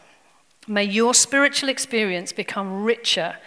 May 0.68 0.84
your 0.84 1.14
spiritual 1.14 1.70
experience 1.70 2.34
become 2.34 2.84
richer 2.84 3.38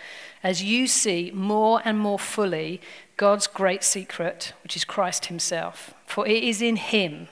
as 0.42 0.62
you 0.62 0.86
see 0.86 1.30
more 1.34 1.82
and 1.84 1.98
more 1.98 2.18
fully 2.18 2.80
God's 3.18 3.46
great 3.46 3.84
secret, 3.84 4.54
which 4.62 4.74
is 4.74 4.84
Christ 4.86 5.26
Himself. 5.26 5.92
For 6.06 6.26
it 6.26 6.42
is 6.42 6.62
in 6.62 6.76
Him 6.76 7.28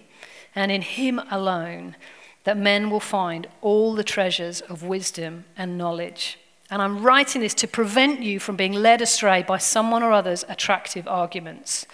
and 0.54 0.70
in 0.70 0.82
Him 0.82 1.18
alone 1.30 1.96
that 2.44 2.58
men 2.58 2.90
will 2.90 3.00
find 3.00 3.46
all 3.62 3.94
the 3.94 4.04
treasures 4.04 4.60
of 4.60 4.82
wisdom 4.82 5.46
and 5.56 5.78
knowledge. 5.78 6.38
And 6.70 6.82
I'm 6.82 7.02
writing 7.02 7.40
this 7.40 7.54
to 7.54 7.66
prevent 7.66 8.20
you 8.20 8.38
from 8.38 8.56
being 8.56 8.74
led 8.74 9.00
astray 9.00 9.42
by 9.42 9.56
someone 9.56 10.02
or 10.02 10.12
other's 10.12 10.44
attractive 10.48 11.08
arguments. 11.08 11.86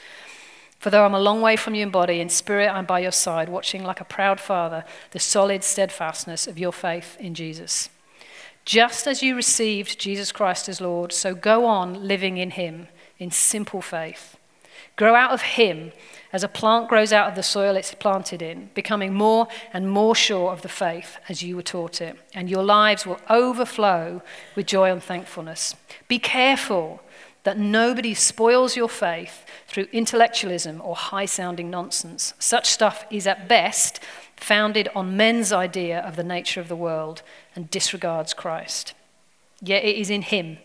For 0.85 0.91
though 0.91 1.07
I'm 1.07 1.14
a 1.14 1.19
long 1.19 1.41
way 1.41 1.57
from 1.57 1.75
you 1.75 1.83
in 1.83 1.88
body, 1.88 2.21
in 2.21 2.29
spirit 2.29 2.69
I'm 2.69 2.85
by 2.85 2.99
your 2.99 3.11
side, 3.11 3.49
watching 3.49 3.83
like 3.83 4.03
a 4.03 4.05
proud 4.05 4.38
father 4.38 4.85
the 5.12 5.19
solid 5.19 5.64
steadfastness 5.64 6.47
of 6.47 6.59
your 6.59 6.73
faith 6.73 7.17
in 7.19 7.33
Jesus. 7.33 7.88
Just 8.67 9.07
as 9.07 9.23
you 9.23 9.35
received 9.35 9.99
Jesus 9.99 10.31
Christ 10.31 10.69
as 10.69 10.83
Lord, 10.83 11.11
so 11.11 11.35
go 11.35 11.64
on 11.64 12.07
living 12.07 12.37
in 12.37 12.50
him 12.50 12.88
in 13.19 13.31
simple 13.31 13.81
faith. 13.81 14.37
Grow 14.97 15.14
out 15.14 15.31
of 15.31 15.41
him 15.41 15.91
as 16.35 16.45
a 16.45 16.49
plant 16.49 16.91
grows 16.91 17.14
out 17.14 17.31
of 17.31 17.35
the 17.35 17.43
soil 17.43 17.76
it's 17.76 17.95
planted 17.95 18.43
in, 18.43 18.69
becoming 18.75 19.14
more 19.14 19.49
and 19.73 19.91
more 19.91 20.14
sure 20.14 20.53
of 20.53 20.61
the 20.61 20.69
faith 20.69 21.17
as 21.31 21.43
you 21.43 21.57
were 21.57 21.62
taught 21.62 22.03
it, 22.03 22.14
and 22.35 22.50
your 22.50 22.62
lives 22.62 23.07
will 23.07 23.21
overflow 23.31 24.21
with 24.55 24.67
joy 24.67 24.93
and 24.93 25.03
thankfulness. 25.03 25.76
Be 26.09 26.19
careful 26.19 27.00
that 27.45 27.59
nobody 27.59 28.15
spoils 28.15 28.77
your 28.77 28.89
faith 28.89 29.45
through 29.69 29.87
intellectualism 29.93 30.81
or 30.83 30.97
high 30.97 31.27
sounding 31.27 31.71
nonsense. 31.71 32.35
Such 32.39 32.71
stuff 32.71 33.07
is 33.11 33.27
at 33.27 33.49
best 33.49 34.01
founded 34.37 34.89
on 34.95 35.17
men's 35.17 35.53
idea 35.53 36.01
of 36.01 36.17
the 36.17 36.25
nature 36.25 36.61
of 36.61 36.69
the 36.69 36.77
world 36.77 37.23
and 37.55 37.71
disregards 37.71 38.35
Christ. 38.35 38.95
Yet 39.63 39.85
it 39.85 39.97
is 39.97 40.11
in 40.11 40.23
Him 40.23 40.59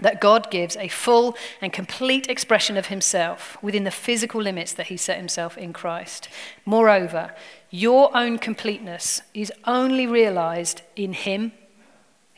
that 0.00 0.20
God 0.20 0.50
gives 0.50 0.76
a 0.76 0.88
full 0.88 1.36
and 1.60 1.72
complete 1.72 2.28
expression 2.28 2.76
of 2.76 2.86
Himself 2.86 3.56
within 3.62 3.84
the 3.84 3.90
physical 3.90 4.40
limits 4.40 4.72
that 4.74 4.86
He 4.86 4.96
set 4.96 5.16
Himself 5.16 5.56
in 5.56 5.72
Christ. 5.72 6.28
Moreover, 6.64 7.32
your 7.70 8.16
own 8.16 8.38
completeness 8.38 9.22
is 9.34 9.52
only 9.64 10.06
realized 10.06 10.82
in 10.94 11.14
Him 11.14 11.52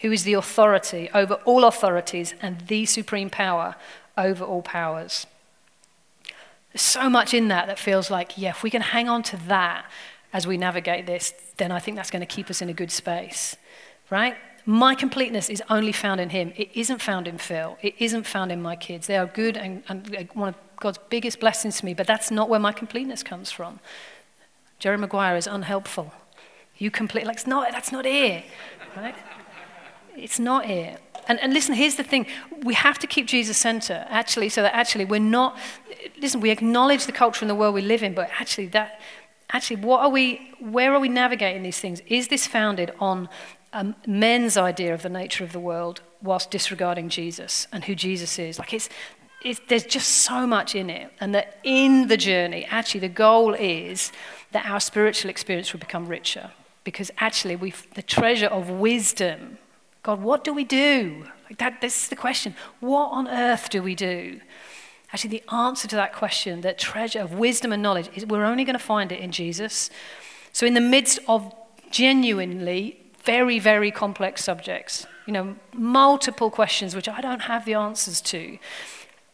who 0.00 0.12
is 0.12 0.24
the 0.24 0.34
authority 0.34 1.10
over 1.12 1.34
all 1.44 1.64
authorities 1.64 2.34
and 2.40 2.60
the 2.68 2.86
supreme 2.86 3.30
power 3.30 3.74
over 4.16 4.44
all 4.44 4.62
powers. 4.62 5.26
There's 6.72 6.82
so 6.82 7.08
much 7.08 7.34
in 7.34 7.48
that 7.48 7.66
that 7.66 7.78
feels 7.78 8.10
like, 8.10 8.36
yeah, 8.36 8.50
if 8.50 8.62
we 8.62 8.70
can 8.70 8.82
hang 8.82 9.08
on 9.08 9.22
to 9.24 9.36
that 9.48 9.86
as 10.32 10.46
we 10.46 10.56
navigate 10.56 11.06
this, 11.06 11.32
then 11.56 11.72
I 11.72 11.78
think 11.78 11.96
that's 11.96 12.10
going 12.10 12.20
to 12.20 12.26
keep 12.26 12.50
us 12.50 12.60
in 12.60 12.68
a 12.68 12.74
good 12.74 12.92
space, 12.92 13.56
right? 14.10 14.36
My 14.66 14.94
completeness 14.94 15.48
is 15.48 15.62
only 15.70 15.92
found 15.92 16.20
in 16.20 16.28
Him. 16.28 16.52
It 16.56 16.70
isn't 16.74 17.00
found 17.00 17.26
in 17.26 17.38
Phil. 17.38 17.78
It 17.80 17.94
isn't 17.98 18.24
found 18.24 18.52
in 18.52 18.60
my 18.60 18.76
kids. 18.76 19.06
They 19.06 19.16
are 19.16 19.26
good 19.26 19.56
and, 19.56 19.82
and 19.88 20.28
one 20.34 20.50
of 20.50 20.54
God's 20.76 20.98
biggest 21.08 21.40
blessings 21.40 21.78
to 21.78 21.86
me, 21.86 21.94
but 21.94 22.06
that's 22.06 22.30
not 22.30 22.50
where 22.50 22.60
my 22.60 22.72
completeness 22.72 23.22
comes 23.22 23.50
from. 23.50 23.80
Jerry 24.78 24.98
Maguire 24.98 25.36
is 25.36 25.46
unhelpful. 25.46 26.12
You 26.76 26.90
complete, 26.90 27.26
like, 27.26 27.36
it's 27.36 27.46
not, 27.46 27.72
that's 27.72 27.90
not 27.90 28.04
it, 28.04 28.44
right? 28.94 29.14
It's 30.18 30.38
not 30.38 30.68
it. 30.68 31.00
And, 31.28 31.38
and 31.40 31.52
listen, 31.52 31.74
here's 31.74 31.96
the 31.96 32.02
thing 32.02 32.26
we 32.62 32.74
have 32.74 32.98
to 33.00 33.06
keep 33.06 33.26
Jesus 33.26 33.56
center, 33.56 34.06
actually, 34.08 34.48
so 34.48 34.62
that 34.62 34.74
actually 34.74 35.04
we're 35.04 35.20
not, 35.20 35.58
listen, 36.20 36.40
we 36.40 36.50
acknowledge 36.50 37.06
the 37.06 37.12
culture 37.12 37.44
and 37.44 37.50
the 37.50 37.54
world 37.54 37.74
we 37.74 37.82
live 37.82 38.02
in, 38.02 38.14
but 38.14 38.30
actually, 38.40 38.66
that, 38.68 39.00
actually, 39.52 39.76
what 39.76 40.00
are 40.00 40.08
we, 40.08 40.52
where 40.58 40.94
are 40.94 41.00
we 41.00 41.08
navigating 41.08 41.62
these 41.62 41.80
things? 41.80 42.00
Is 42.06 42.28
this 42.28 42.46
founded 42.46 42.92
on 42.98 43.28
um, 43.74 43.94
men's 44.06 44.56
idea 44.56 44.94
of 44.94 45.02
the 45.02 45.10
nature 45.10 45.44
of 45.44 45.52
the 45.52 45.60
world 45.60 46.00
whilst 46.22 46.50
disregarding 46.50 47.10
Jesus 47.10 47.66
and 47.72 47.84
who 47.84 47.94
Jesus 47.94 48.38
is? 48.38 48.58
Like, 48.58 48.72
it's, 48.72 48.88
it's, 49.44 49.60
there's 49.68 49.84
just 49.84 50.08
so 50.08 50.46
much 50.46 50.74
in 50.74 50.88
it, 50.88 51.12
and 51.20 51.34
that 51.34 51.58
in 51.62 52.08
the 52.08 52.16
journey, 52.16 52.66
actually, 52.70 53.00
the 53.00 53.08
goal 53.08 53.54
is 53.54 54.12
that 54.52 54.64
our 54.66 54.80
spiritual 54.80 55.30
experience 55.30 55.72
will 55.72 55.80
become 55.80 56.08
richer. 56.08 56.52
Because 56.84 57.10
actually, 57.18 57.54
we 57.54 57.74
the 57.94 58.02
treasure 58.02 58.46
of 58.46 58.70
wisdom 58.70 59.58
God, 60.02 60.22
what 60.22 60.44
do 60.44 60.52
we 60.54 60.64
do? 60.64 61.26
Like 61.48 61.58
that, 61.58 61.80
this 61.80 62.02
is 62.02 62.08
the 62.08 62.16
question. 62.16 62.54
What 62.80 63.10
on 63.10 63.28
earth 63.28 63.70
do 63.70 63.82
we 63.82 63.94
do? 63.94 64.40
Actually, 65.12 65.30
the 65.30 65.54
answer 65.54 65.88
to 65.88 65.96
that 65.96 66.12
question, 66.12 66.60
that 66.60 66.78
treasure 66.78 67.20
of 67.20 67.32
wisdom 67.32 67.72
and 67.72 67.82
knowledge, 67.82 68.10
is 68.14 68.26
we're 68.26 68.44
only 68.44 68.64
going 68.64 68.74
to 68.74 68.84
find 68.84 69.10
it 69.10 69.20
in 69.20 69.32
Jesus. 69.32 69.88
So, 70.52 70.66
in 70.66 70.74
the 70.74 70.80
midst 70.80 71.18
of 71.26 71.54
genuinely 71.90 72.98
very, 73.24 73.58
very 73.58 73.90
complex 73.90 74.44
subjects, 74.44 75.06
you 75.26 75.32
know, 75.32 75.56
multiple 75.72 76.50
questions 76.50 76.94
which 76.94 77.08
I 77.08 77.20
don't 77.20 77.42
have 77.42 77.64
the 77.64 77.74
answers 77.74 78.20
to, 78.22 78.58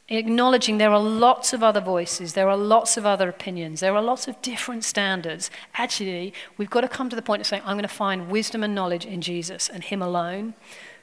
acknowledging 0.09 0.79
there 0.79 0.93
are 0.93 1.01
lots 1.01 1.53
of 1.53 1.63
other 1.63 1.81
voices, 1.81 2.35
there 2.35 2.49
are 2.49 2.57
lots 2.57 2.97
of 2.97 3.07
other 3.07 3.29
opinions, 3.29 3.81
there 3.81 3.95
are 3.95 4.03
lots 4.03 4.29
of 4.29 4.41
different 4.43 4.85
standards. 4.85 5.51
Actually, 5.75 6.35
we've 6.59 6.71
got 6.71 6.83
to 6.83 6.89
come 6.89 7.09
to 7.09 7.17
the 7.17 7.23
point 7.23 7.41
of 7.41 7.47
saying, 7.47 7.63
I'm 7.65 7.77
going 7.77 7.83
to 7.83 7.89
find 7.89 8.31
wisdom 8.31 8.63
and 8.63 8.75
knowledge 8.75 9.07
in 9.07 9.21
Jesus 9.21 9.69
and 9.69 9.83
Him 9.83 10.03
alone. 10.03 10.55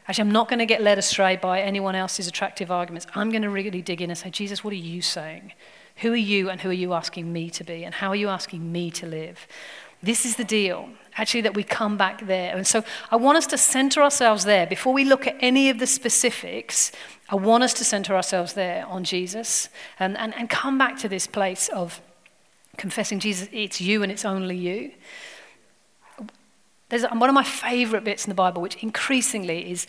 Actually, 0.08 0.24
I'm 0.24 0.32
not 0.32 0.50
going 0.50 0.60
to 0.60 0.66
get 0.66 0.82
led 0.82 0.98
astray 0.98 1.36
by 1.36 1.62
anyone 1.62 1.96
else's 1.96 2.28
attractive 2.28 2.72
arguments. 2.72 3.08
I'm 3.16 3.30
going 3.30 3.44
to 3.44 3.50
really 3.50 3.82
dig 3.82 4.02
in 4.02 4.10
and 4.10 4.18
say, 4.18 4.30
Jesus, 4.30 4.64
what 4.64 4.74
are 4.74 4.78
you 4.78 5.02
saying? 5.02 5.54
Who 5.98 6.14
are 6.14 6.16
you 6.16 6.50
and 6.50 6.62
who 6.62 6.70
are 6.70 6.74
you 6.74 6.94
asking 6.94 7.32
me 7.32 7.50
to 7.52 7.64
be? 7.64 7.84
And 7.84 7.96
how 7.96 8.10
are 8.10 8.16
you 8.16 8.30
asking 8.30 8.72
me 8.72 8.92
to 8.92 9.06
live? 9.06 9.48
This 10.04 10.26
is 10.26 10.36
the 10.36 10.44
deal, 10.44 10.90
actually, 11.22 11.42
that 11.42 11.54
we 11.54 11.64
come 11.64 11.96
back 11.98 12.26
there. 12.26 12.56
And 12.56 12.66
so 12.66 12.84
I 13.12 13.16
want 13.16 13.38
us 13.38 13.48
to 13.48 13.58
center 13.58 14.02
ourselves 14.02 14.44
there 14.44 14.66
before 14.68 14.92
we 14.92 15.06
look 15.06 15.28
at 15.28 15.38
any 15.40 15.70
of 15.70 15.80
the 15.80 15.88
specifics 15.88 16.92
I 17.32 17.36
want 17.36 17.64
us 17.64 17.74
to 17.76 17.86
center 17.86 18.14
ourselves 18.14 18.54
there 18.54 18.86
on 18.88 19.06
Jesus 19.06 19.70
and, 20.00 20.18
and, 20.18 20.36
and 20.36 20.50
come 20.50 20.78
back 20.78 20.98
to 20.98 21.08
this 21.08 21.28
place 21.28 21.70
of 21.70 22.02
confessing 22.76 23.20
Jesus, 23.20 23.48
it's 23.54 23.80
you 23.80 24.04
and 24.04 24.12
it's 24.12 24.26
only 24.26 24.58
you. 24.58 24.92
There's 26.90 27.04
one 27.04 27.30
of 27.30 27.34
my 27.34 27.44
favorite 27.44 28.04
bits 28.04 28.26
in 28.26 28.30
the 28.30 28.36
Bible, 28.36 28.62
which 28.62 28.76
increasingly 28.84 29.72
is, 29.72 29.88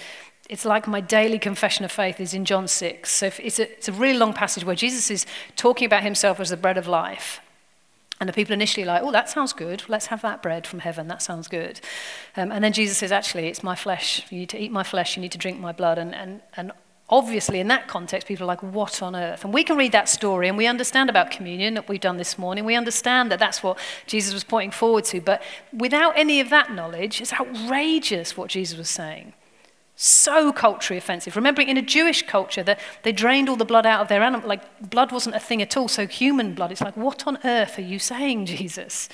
it's 0.48 0.64
like 0.64 0.86
my 0.86 1.00
daily 1.00 1.40
confession 1.40 1.84
of 1.84 1.90
faith, 1.90 2.20
is 2.20 2.32
in 2.32 2.44
John 2.44 2.68
6. 2.68 3.10
So 3.10 3.32
it's 3.42 3.58
a, 3.58 3.72
it's 3.72 3.88
a 3.88 3.92
really 3.92 4.18
long 4.18 4.32
passage 4.32 4.64
where 4.64 4.76
Jesus 4.76 5.10
is 5.10 5.26
talking 5.56 5.86
about 5.86 6.04
himself 6.04 6.38
as 6.38 6.50
the 6.50 6.56
bread 6.56 6.78
of 6.78 6.86
life. 6.86 7.40
And 8.22 8.28
the 8.28 8.32
people 8.32 8.52
initially 8.52 8.86
like, 8.86 9.02
oh, 9.02 9.10
that 9.10 9.28
sounds 9.28 9.52
good. 9.52 9.82
Let's 9.88 10.06
have 10.06 10.22
that 10.22 10.42
bread 10.42 10.64
from 10.64 10.78
heaven. 10.78 11.08
That 11.08 11.22
sounds 11.22 11.48
good. 11.48 11.80
Um, 12.36 12.52
and 12.52 12.62
then 12.62 12.72
Jesus 12.72 12.98
says, 12.98 13.10
actually, 13.10 13.48
it's 13.48 13.64
my 13.64 13.74
flesh. 13.74 14.24
You 14.30 14.38
need 14.38 14.48
to 14.50 14.58
eat 14.62 14.70
my 14.70 14.84
flesh. 14.84 15.16
You 15.16 15.22
need 15.22 15.32
to 15.32 15.38
drink 15.38 15.58
my 15.58 15.72
blood. 15.72 15.98
And, 15.98 16.14
and, 16.14 16.40
and 16.56 16.70
obviously, 17.08 17.58
in 17.58 17.66
that 17.66 17.88
context, 17.88 18.28
people 18.28 18.44
are 18.44 18.46
like, 18.46 18.62
what 18.62 19.02
on 19.02 19.16
earth? 19.16 19.44
And 19.44 19.52
we 19.52 19.64
can 19.64 19.76
read 19.76 19.90
that 19.90 20.08
story 20.08 20.46
and 20.46 20.56
we 20.56 20.68
understand 20.68 21.10
about 21.10 21.32
communion 21.32 21.74
that 21.74 21.88
we've 21.88 22.00
done 22.00 22.16
this 22.16 22.38
morning. 22.38 22.64
We 22.64 22.76
understand 22.76 23.32
that 23.32 23.40
that's 23.40 23.60
what 23.60 23.76
Jesus 24.06 24.32
was 24.32 24.44
pointing 24.44 24.70
forward 24.70 25.04
to. 25.06 25.20
But 25.20 25.42
without 25.72 26.16
any 26.16 26.38
of 26.38 26.48
that 26.50 26.72
knowledge, 26.72 27.20
it's 27.20 27.32
outrageous 27.32 28.36
what 28.36 28.50
Jesus 28.50 28.78
was 28.78 28.88
saying. 28.88 29.32
So 30.04 30.52
culturally 30.52 30.98
offensive. 30.98 31.36
Remembering 31.36 31.68
in 31.68 31.76
a 31.76 31.82
Jewish 31.82 32.26
culture 32.26 32.64
that 32.64 32.80
they 33.04 33.12
drained 33.12 33.48
all 33.48 33.54
the 33.54 33.64
blood 33.64 33.86
out 33.86 34.00
of 34.00 34.08
their 34.08 34.20
animal, 34.20 34.48
like 34.48 34.90
blood 34.90 35.12
wasn't 35.12 35.36
a 35.36 35.38
thing 35.38 35.62
at 35.62 35.76
all. 35.76 35.86
So 35.86 36.08
human 36.08 36.54
blood, 36.54 36.72
it's 36.72 36.80
like, 36.80 36.96
what 36.96 37.24
on 37.24 37.38
earth 37.44 37.78
are 37.78 37.82
you 37.82 38.00
saying, 38.00 38.46
Jesus? 38.46 39.08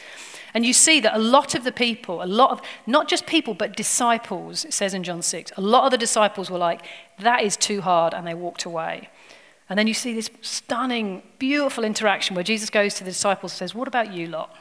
And 0.55 0.65
you 0.65 0.73
see 0.73 0.99
that 1.01 1.15
a 1.15 1.19
lot 1.19 1.55
of 1.55 1.65
the 1.65 1.73
people, 1.73 2.23
a 2.23 2.25
lot 2.25 2.53
of, 2.53 2.63
not 2.87 3.07
just 3.07 3.27
people, 3.27 3.53
but 3.53 3.77
disciples, 3.77 4.65
it 4.65 4.73
says 4.73 4.95
in 4.95 5.03
John 5.05 5.21
6, 5.21 5.53
a 5.59 5.61
lot 5.61 5.85
of 5.85 5.91
the 5.91 5.99
disciples 5.99 6.51
were 6.51 6.57
like, 6.57 6.81
that 7.19 7.43
is 7.43 7.59
too 7.59 7.83
hard, 7.83 8.15
and 8.15 8.27
they 8.27 8.33
walked 8.33 8.65
away. 8.65 9.11
And 9.69 9.79
then 9.79 9.87
you 9.87 9.93
see 9.93 10.15
this 10.15 10.31
stunning, 10.41 11.23
beautiful 11.39 11.85
interaction 11.85 12.35
where 12.35 12.43
Jesus 12.43 12.71
goes 12.71 12.95
to 12.95 13.05
the 13.05 13.11
disciples 13.11 13.53
and 13.53 13.59
says, 13.59 13.75
What 13.75 13.89
about 13.89 14.15
you 14.15 14.27
lot? 14.27 14.57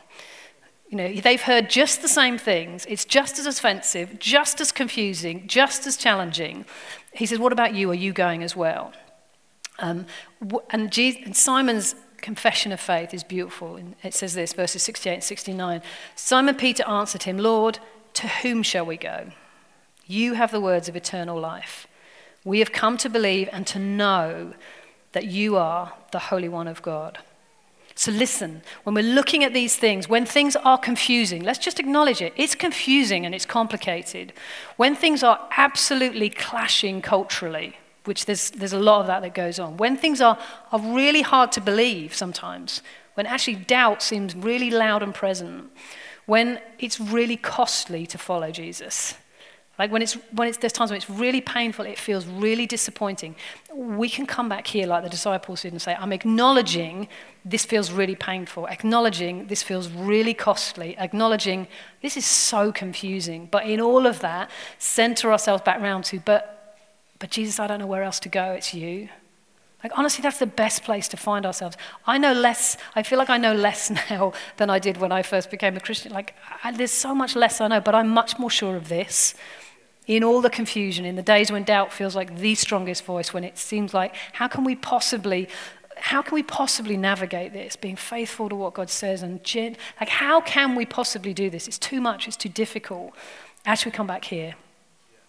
You 0.90 0.98
know, 0.98 1.14
they've 1.14 1.42
heard 1.42 1.70
just 1.70 2.02
the 2.02 2.08
same 2.08 2.38
things. 2.38 2.86
It's 2.88 3.04
just 3.04 3.38
as 3.40 3.46
offensive, 3.46 4.20
just 4.20 4.62
as 4.62 4.72
confusing, 4.72 5.48
just 5.48 5.86
as 5.86 5.98
challenging. 5.98 6.66
He 7.14 7.26
says, 7.26 7.40
What 7.40 7.52
about 7.52 7.74
you? 7.74 7.92
Are 7.92 7.96
you 7.96 8.14
going 8.14 8.42
as 8.44 8.56
well? 8.56 8.94
Um, 9.80 10.06
and, 10.70 10.92
Jesus, 10.92 11.22
and 11.26 11.36
Simon's 11.36 11.96
confession 12.18 12.72
of 12.72 12.80
faith 12.80 13.14
is 13.14 13.24
beautiful. 13.24 13.80
It 14.04 14.14
says 14.14 14.34
this, 14.34 14.54
verses 14.54 14.82
68 14.84 15.14
and 15.14 15.24
69. 15.24 15.82
Simon 16.16 16.56
Peter 16.56 16.84
answered 16.88 17.24
him, 17.24 17.38
Lord, 17.38 17.80
to 18.16 18.28
whom 18.28 18.64
shall 18.64 18.86
we 18.86 18.98
go? 18.98 19.32
You 20.06 20.34
have 20.34 20.52
the 20.52 20.62
words 20.62 20.90
of 20.90 20.96
eternal 20.96 21.40
life. 21.40 21.86
We 22.44 22.60
have 22.60 22.72
come 22.72 22.98
to 22.98 23.10
believe 23.10 23.50
and 23.52 23.68
to 23.68 23.80
know 23.80 24.54
that 25.12 25.26
you 25.26 25.58
are 25.58 25.94
the 26.12 26.20
Holy 26.20 26.50
One 26.50 26.68
of 26.68 26.82
God. 26.82 27.20
So 27.98 28.12
listen, 28.12 28.62
when 28.84 28.94
we're 28.94 29.16
looking 29.16 29.44
at 29.44 29.54
these 29.54 29.76
things, 29.76 30.08
when 30.08 30.24
things 30.24 30.56
are 30.56 30.78
confusing, 30.78 31.44
let's 31.44 31.58
just 31.58 31.80
acknowledge 31.80 32.22
it. 32.22 32.32
It's 32.38 32.54
confusing 32.54 33.26
and 33.26 33.34
it's 33.34 33.46
complicated. 33.46 34.34
When 34.76 34.96
things 34.96 35.24
are 35.24 35.50
absolutely 35.58 36.30
clashing 36.30 37.02
culturally, 37.02 37.76
which 38.06 38.28
there's, 38.28 38.52
there's 38.52 38.72
a 38.72 38.80
lot 38.80 39.02
of 39.02 39.08
that 39.08 39.24
that 39.24 39.34
goes 39.34 39.58
on. 39.58 39.78
When 39.78 39.98
things 39.98 40.22
are, 40.22 40.38
are 40.72 40.80
really 40.80 41.24
hard 41.24 41.52
to 41.54 41.62
believe 41.62 42.14
sometimes, 42.14 42.84
when 43.16 43.26
actually 43.26 43.56
doubt 43.56 44.04
seems 44.04 44.36
really 44.36 44.70
loud 44.70 45.02
and 45.02 45.12
present, 45.12 45.72
when 46.28 46.62
it's 46.78 47.00
really 47.00 47.36
costly 47.36 48.06
to 48.06 48.20
follow 48.20 48.52
Jesus, 48.52 49.16
like 49.80 49.92
when, 49.92 50.02
it's, 50.02 50.14
when 50.32 50.48
it's, 50.48 50.58
there's 50.58 50.74
times 50.74 50.90
when 50.90 50.98
it's 50.98 51.10
really 51.10 51.42
painful, 51.42 51.86
it 51.86 52.00
feels 52.00 52.26
really 52.26 52.66
disappointing, 52.66 53.36
we 53.74 54.10
can 54.10 54.26
come 54.26 54.50
back 54.50 54.68
here 54.68 54.88
like 54.88 55.04
the 55.04 55.10
disciples 55.10 55.62
did 55.62 55.72
and 55.72 55.82
say, 55.82 55.96
I'm 56.00 56.12
acknowledging 56.12 57.08
this 57.46 57.64
feels 57.64 57.92
really 57.92 58.16
painful, 58.16 58.68
acknowledging 58.68 59.48
this 59.48 59.62
feels 59.62 59.90
really 59.90 60.34
costly, 60.34 60.98
acknowledging 60.98 61.68
this 62.02 62.18
is 62.18 62.26
so 62.26 62.72
confusing. 62.72 63.48
But 63.52 63.66
in 63.66 63.80
all 63.80 64.08
of 64.08 64.20
that, 64.22 64.50
center 64.80 65.32
ourselves 65.32 65.64
back 65.64 65.80
round 65.80 66.06
to, 66.06 66.20
but 66.20 66.54
but 67.20 67.32
Jesus, 67.32 67.60
I 67.60 67.68
don't 67.68 67.80
know 67.80 67.88
where 67.88 68.04
else 68.04 68.20
to 68.22 68.30
go. 68.30 68.52
It's 68.52 68.74
you. 68.74 69.10
Like, 69.84 69.92
honestly, 69.96 70.22
that's 70.22 70.40
the 70.40 70.48
best 70.48 70.84
place 70.84 71.08
to 71.10 71.18
find 71.18 71.46
ourselves. 71.46 71.78
I 72.06 72.18
know 72.18 72.34
less, 72.34 72.78
I 72.96 73.04
feel 73.04 73.20
like 73.20 73.30
I 73.30 73.38
know 73.38 73.54
less 73.54 73.90
now 74.10 74.34
than 74.58 74.70
I 74.70 74.80
did 74.80 74.98
when 74.98 75.12
I 75.12 75.22
first 75.22 75.52
became 75.52 75.78
a 75.78 75.80
Christian. 75.80 76.12
Like, 76.12 76.36
I, 76.64 76.72
there's 76.72 76.92
so 76.92 77.14
much 77.14 77.36
less 77.36 77.62
I 77.62 77.68
know, 77.68 77.80
but 77.80 77.96
I'm 77.96 78.10
much 78.10 78.40
more 78.40 78.50
sure 78.50 78.76
of 78.76 78.90
this. 78.90 79.36
In 80.08 80.24
all 80.24 80.42
the 80.42 80.50
confusion, 80.50 81.06
in 81.06 81.16
the 81.16 81.22
days 81.22 81.52
when 81.52 81.64
doubt 81.64 81.94
feels 81.94 82.16
like 82.16 82.38
the 82.38 82.56
strongest 82.56 83.04
voice, 83.04 83.34
when 83.34 83.44
it 83.44 83.58
seems 83.58 83.94
like, 83.94 84.16
how 84.34 84.48
can 84.48 84.64
we 84.64 84.76
possibly, 84.76 85.48
how 85.98 86.22
can 86.22 86.34
we 86.34 86.44
possibly 86.44 86.98
navigate 86.98 87.54
this, 87.54 87.76
being 87.76 87.98
faithful 87.98 88.50
to 88.50 88.56
what 88.56 88.74
God 88.74 88.90
says 88.90 89.22
and 89.22 89.44
gen- 89.44 89.76
like, 90.00 90.10
how 90.10 90.42
can 90.42 90.76
we 90.76 90.86
possibly 90.86 91.34
do 91.34 91.50
this? 91.50 91.68
It's 91.68 91.78
too 91.78 92.02
much, 92.02 92.28
it's 92.28 92.38
too 92.38 92.50
difficult. 92.50 93.14
Actually, 93.66 93.92
come 93.92 94.08
back 94.08 94.26
here 94.26 94.56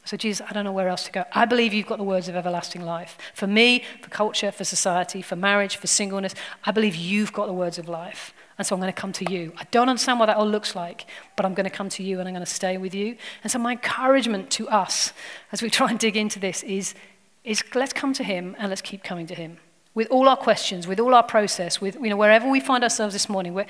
so, 0.08 0.16
Jesus, 0.16 0.46
I 0.48 0.54
don't 0.54 0.64
know 0.64 0.72
where 0.72 0.88
else 0.88 1.04
to 1.04 1.12
go. 1.12 1.24
I 1.32 1.44
believe 1.44 1.74
you've 1.74 1.86
got 1.86 1.98
the 1.98 2.04
words 2.04 2.28
of 2.28 2.34
everlasting 2.34 2.80
life. 2.80 3.18
For 3.34 3.46
me, 3.46 3.84
for 4.00 4.08
culture, 4.08 4.50
for 4.50 4.64
society, 4.64 5.20
for 5.20 5.36
marriage, 5.36 5.76
for 5.76 5.86
singleness, 5.86 6.34
I 6.64 6.70
believe 6.70 6.96
you've 6.96 7.34
got 7.34 7.44
the 7.46 7.52
words 7.52 7.78
of 7.78 7.90
life. 7.90 8.32
And 8.58 8.66
so 8.66 8.74
I'm 8.74 8.80
going 8.80 8.92
to 8.92 9.00
come 9.00 9.12
to 9.12 9.32
you. 9.32 9.52
I 9.56 9.64
don't 9.70 9.88
understand 9.88 10.18
what 10.18 10.26
that 10.26 10.36
all 10.36 10.48
looks 10.48 10.74
like, 10.74 11.06
but 11.36 11.46
I'm 11.46 11.54
going 11.54 11.64
to 11.64 11.70
come 11.70 11.88
to 11.90 12.02
you 12.02 12.18
and 12.18 12.28
I'm 12.28 12.34
going 12.34 12.44
to 12.44 12.52
stay 12.52 12.76
with 12.76 12.92
you. 12.92 13.16
And 13.44 13.52
so 13.52 13.58
my 13.60 13.72
encouragement 13.72 14.50
to 14.52 14.68
us 14.68 15.12
as 15.52 15.62
we 15.62 15.70
try 15.78 15.90
and 15.90 15.98
dig 15.98 16.16
into 16.16 16.40
this 16.40 16.64
is, 16.64 16.94
is 17.44 17.62
let's 17.74 17.92
come 17.92 18.12
to 18.14 18.24
him 18.24 18.56
and 18.58 18.68
let's 18.68 18.82
keep 18.82 19.04
coming 19.04 19.26
to 19.28 19.34
him. 19.34 19.58
With 19.94 20.08
all 20.10 20.28
our 20.28 20.36
questions, 20.36 20.86
with 20.86 21.00
all 21.00 21.14
our 21.14 21.22
process, 21.22 21.80
with 21.80 21.96
you 21.96 22.10
know, 22.10 22.16
wherever 22.16 22.48
we 22.48 22.60
find 22.60 22.82
ourselves 22.84 23.14
this 23.14 23.28
morning, 23.28 23.54
where, 23.54 23.66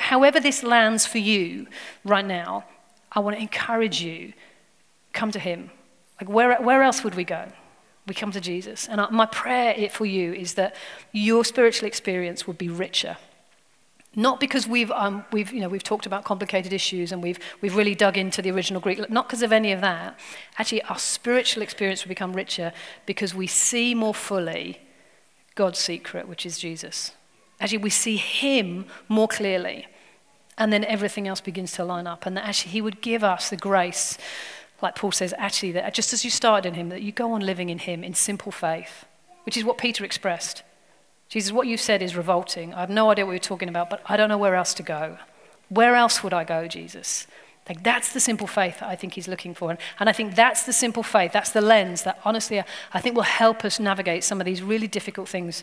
however 0.00 0.38
this 0.38 0.62
lands 0.62 1.06
for 1.06 1.18
you 1.18 1.66
right 2.04 2.24
now, 2.24 2.64
I 3.12 3.20
want 3.20 3.36
to 3.36 3.42
encourage 3.42 4.00
you 4.00 4.32
come 5.12 5.32
to 5.32 5.38
Him. 5.38 5.70
Like, 6.20 6.28
where, 6.28 6.60
where 6.60 6.82
else 6.82 7.02
would 7.02 7.16
we 7.16 7.24
go? 7.24 7.50
We 8.06 8.14
come 8.14 8.30
to 8.32 8.40
Jesus. 8.40 8.88
And 8.88 9.00
my 9.10 9.26
prayer 9.26 9.88
for 9.88 10.06
you 10.06 10.32
is 10.32 10.54
that 10.54 10.76
your 11.10 11.44
spiritual 11.44 11.88
experience 11.88 12.46
would 12.46 12.58
be 12.58 12.68
richer. 12.68 13.16
Not 14.16 14.40
because 14.40 14.66
we've, 14.66 14.90
um, 14.90 15.24
we've, 15.32 15.52
you 15.52 15.60
know, 15.60 15.68
we've 15.68 15.84
talked 15.84 16.04
about 16.04 16.24
complicated 16.24 16.72
issues 16.72 17.12
and 17.12 17.22
we've, 17.22 17.38
we've 17.60 17.76
really 17.76 17.94
dug 17.94 18.18
into 18.18 18.42
the 18.42 18.50
original 18.50 18.80
Greek, 18.80 19.08
not 19.08 19.28
because 19.28 19.42
of 19.42 19.52
any 19.52 19.70
of 19.70 19.80
that. 19.82 20.18
Actually, 20.58 20.82
our 20.82 20.98
spiritual 20.98 21.62
experience 21.62 22.04
will 22.04 22.08
become 22.08 22.32
richer 22.32 22.72
because 23.06 23.34
we 23.34 23.46
see 23.46 23.94
more 23.94 24.14
fully 24.14 24.80
God's 25.54 25.78
secret, 25.78 26.26
which 26.26 26.44
is 26.44 26.58
Jesus. 26.58 27.12
Actually, 27.60 27.78
we 27.78 27.90
see 27.90 28.16
Him 28.16 28.86
more 29.08 29.28
clearly. 29.28 29.86
And 30.58 30.72
then 30.72 30.84
everything 30.84 31.28
else 31.28 31.40
begins 31.40 31.72
to 31.72 31.84
line 31.84 32.06
up. 32.06 32.26
And 32.26 32.36
that 32.36 32.44
actually, 32.44 32.72
He 32.72 32.82
would 32.82 33.00
give 33.00 33.22
us 33.22 33.48
the 33.48 33.56
grace 33.56 34.18
like 34.82 34.94
Paul 34.94 35.12
says, 35.12 35.34
actually, 35.36 35.72
that 35.72 35.94
just 35.94 36.12
as 36.12 36.24
you 36.24 36.30
started 36.30 36.68
in 36.68 36.74
him, 36.74 36.88
that 36.88 37.02
you 37.02 37.12
go 37.12 37.32
on 37.32 37.40
living 37.40 37.68
in 37.68 37.78
him 37.78 38.02
in 38.02 38.14
simple 38.14 38.52
faith, 38.52 39.04
which 39.44 39.56
is 39.56 39.64
what 39.64 39.78
Peter 39.78 40.04
expressed. 40.04 40.62
Jesus, 41.30 41.52
what 41.52 41.68
you 41.68 41.76
said 41.76 42.02
is 42.02 42.16
revolting. 42.16 42.74
I 42.74 42.80
have 42.80 42.90
no 42.90 43.10
idea 43.10 43.24
what 43.24 43.32
you're 43.32 43.38
talking 43.38 43.68
about, 43.68 43.88
but 43.88 44.02
I 44.04 44.16
don't 44.16 44.28
know 44.28 44.36
where 44.36 44.56
else 44.56 44.74
to 44.74 44.82
go. 44.82 45.16
Where 45.68 45.94
else 45.94 46.24
would 46.24 46.34
I 46.34 46.42
go, 46.42 46.66
Jesus? 46.66 47.28
Like 47.68 47.84
that's 47.84 48.12
the 48.12 48.18
simple 48.18 48.48
faith 48.48 48.80
that 48.80 48.88
I 48.88 48.96
think 48.96 49.14
he's 49.14 49.28
looking 49.28 49.54
for. 49.54 49.70
And, 49.70 49.78
and 50.00 50.08
I 50.08 50.12
think 50.12 50.34
that's 50.34 50.64
the 50.64 50.72
simple 50.72 51.04
faith, 51.04 51.30
that's 51.30 51.50
the 51.52 51.60
lens 51.60 52.02
that 52.02 52.18
honestly 52.24 52.60
I 52.92 53.00
think 53.00 53.14
will 53.14 53.22
help 53.22 53.64
us 53.64 53.78
navigate 53.78 54.24
some 54.24 54.40
of 54.40 54.44
these 54.44 54.60
really 54.60 54.88
difficult 54.88 55.28
things 55.28 55.62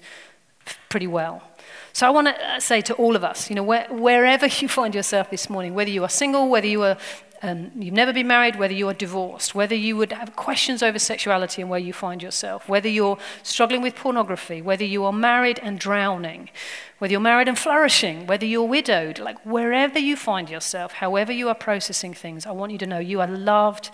pretty 0.88 1.08
well. 1.08 1.44
So 1.92 2.08
I 2.08 2.12
want 2.12 2.28
to 2.28 2.62
say 2.62 2.80
to 2.82 2.94
all 2.94 3.18
of 3.18 3.26
us, 3.26 3.50
you 3.50 3.56
know, 3.56 3.64
where, 3.64 3.88
wherever 3.90 4.46
you 4.60 4.70
find 4.70 4.96
yourself 4.96 5.30
this 5.30 5.50
morning, 5.50 5.74
whether 5.74 5.90
you 5.90 6.04
are 6.04 6.10
single, 6.10 6.48
whether 6.48 6.68
you 6.68 6.84
are 6.84 6.98
um, 7.42 7.72
you've 7.76 7.94
never 7.94 8.14
been 8.14 8.28
married, 8.28 8.58
whether 8.58 8.74
you 8.74 8.88
are 8.90 8.94
divorced, 8.94 9.54
whether 9.54 9.76
you 9.76 9.96
would 9.98 10.12
have 10.12 10.36
questions 10.36 10.82
over 10.82 10.98
sexuality 10.98 11.62
and 11.62 11.70
where 11.70 11.80
you 11.80 11.94
find 11.94 12.24
yourself, 12.24 12.68
whether 12.68 12.90
you're 12.90 13.18
struggling 13.44 13.82
with 13.82 13.96
pornography, 13.96 14.62
whether 14.62 14.84
you 14.84 15.04
are 15.06 15.14
married 15.14 15.60
and 15.62 15.80
drowning, 15.80 16.50
whether 16.98 17.12
you're 17.12 17.22
married 17.22 17.48
and 17.48 17.58
flourishing, 17.58 18.26
whether 18.28 18.46
you're 18.46 18.68
widowed, 18.68 19.20
like 19.20 19.38
wherever 19.46 20.00
you 20.00 20.16
find 20.16 20.50
yourself, 20.50 20.94
however 20.94 21.32
you 21.32 21.48
are 21.48 21.56
processing 21.56 22.14
things, 22.14 22.46
I 22.46 22.52
want 22.52 22.72
you 22.72 22.78
to 22.80 22.88
know 22.88 23.00
you 23.00 23.22
are 23.22 23.28
loved 23.28 23.92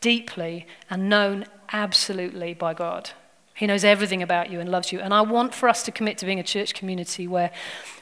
deeply 0.00 0.66
and 0.90 1.08
known 1.08 1.46
absolutely 1.72 2.52
by 2.54 2.74
God. 2.74 3.10
He 3.54 3.66
knows 3.66 3.84
everything 3.84 4.22
about 4.22 4.50
you 4.50 4.60
and 4.60 4.68
loves 4.70 4.92
you. 4.92 5.00
And 5.00 5.14
I 5.14 5.20
want 5.20 5.54
for 5.54 5.68
us 5.68 5.82
to 5.84 5.92
commit 5.92 6.18
to 6.18 6.26
being 6.26 6.40
a 6.40 6.42
church 6.42 6.74
community 6.74 7.26
where 7.26 7.50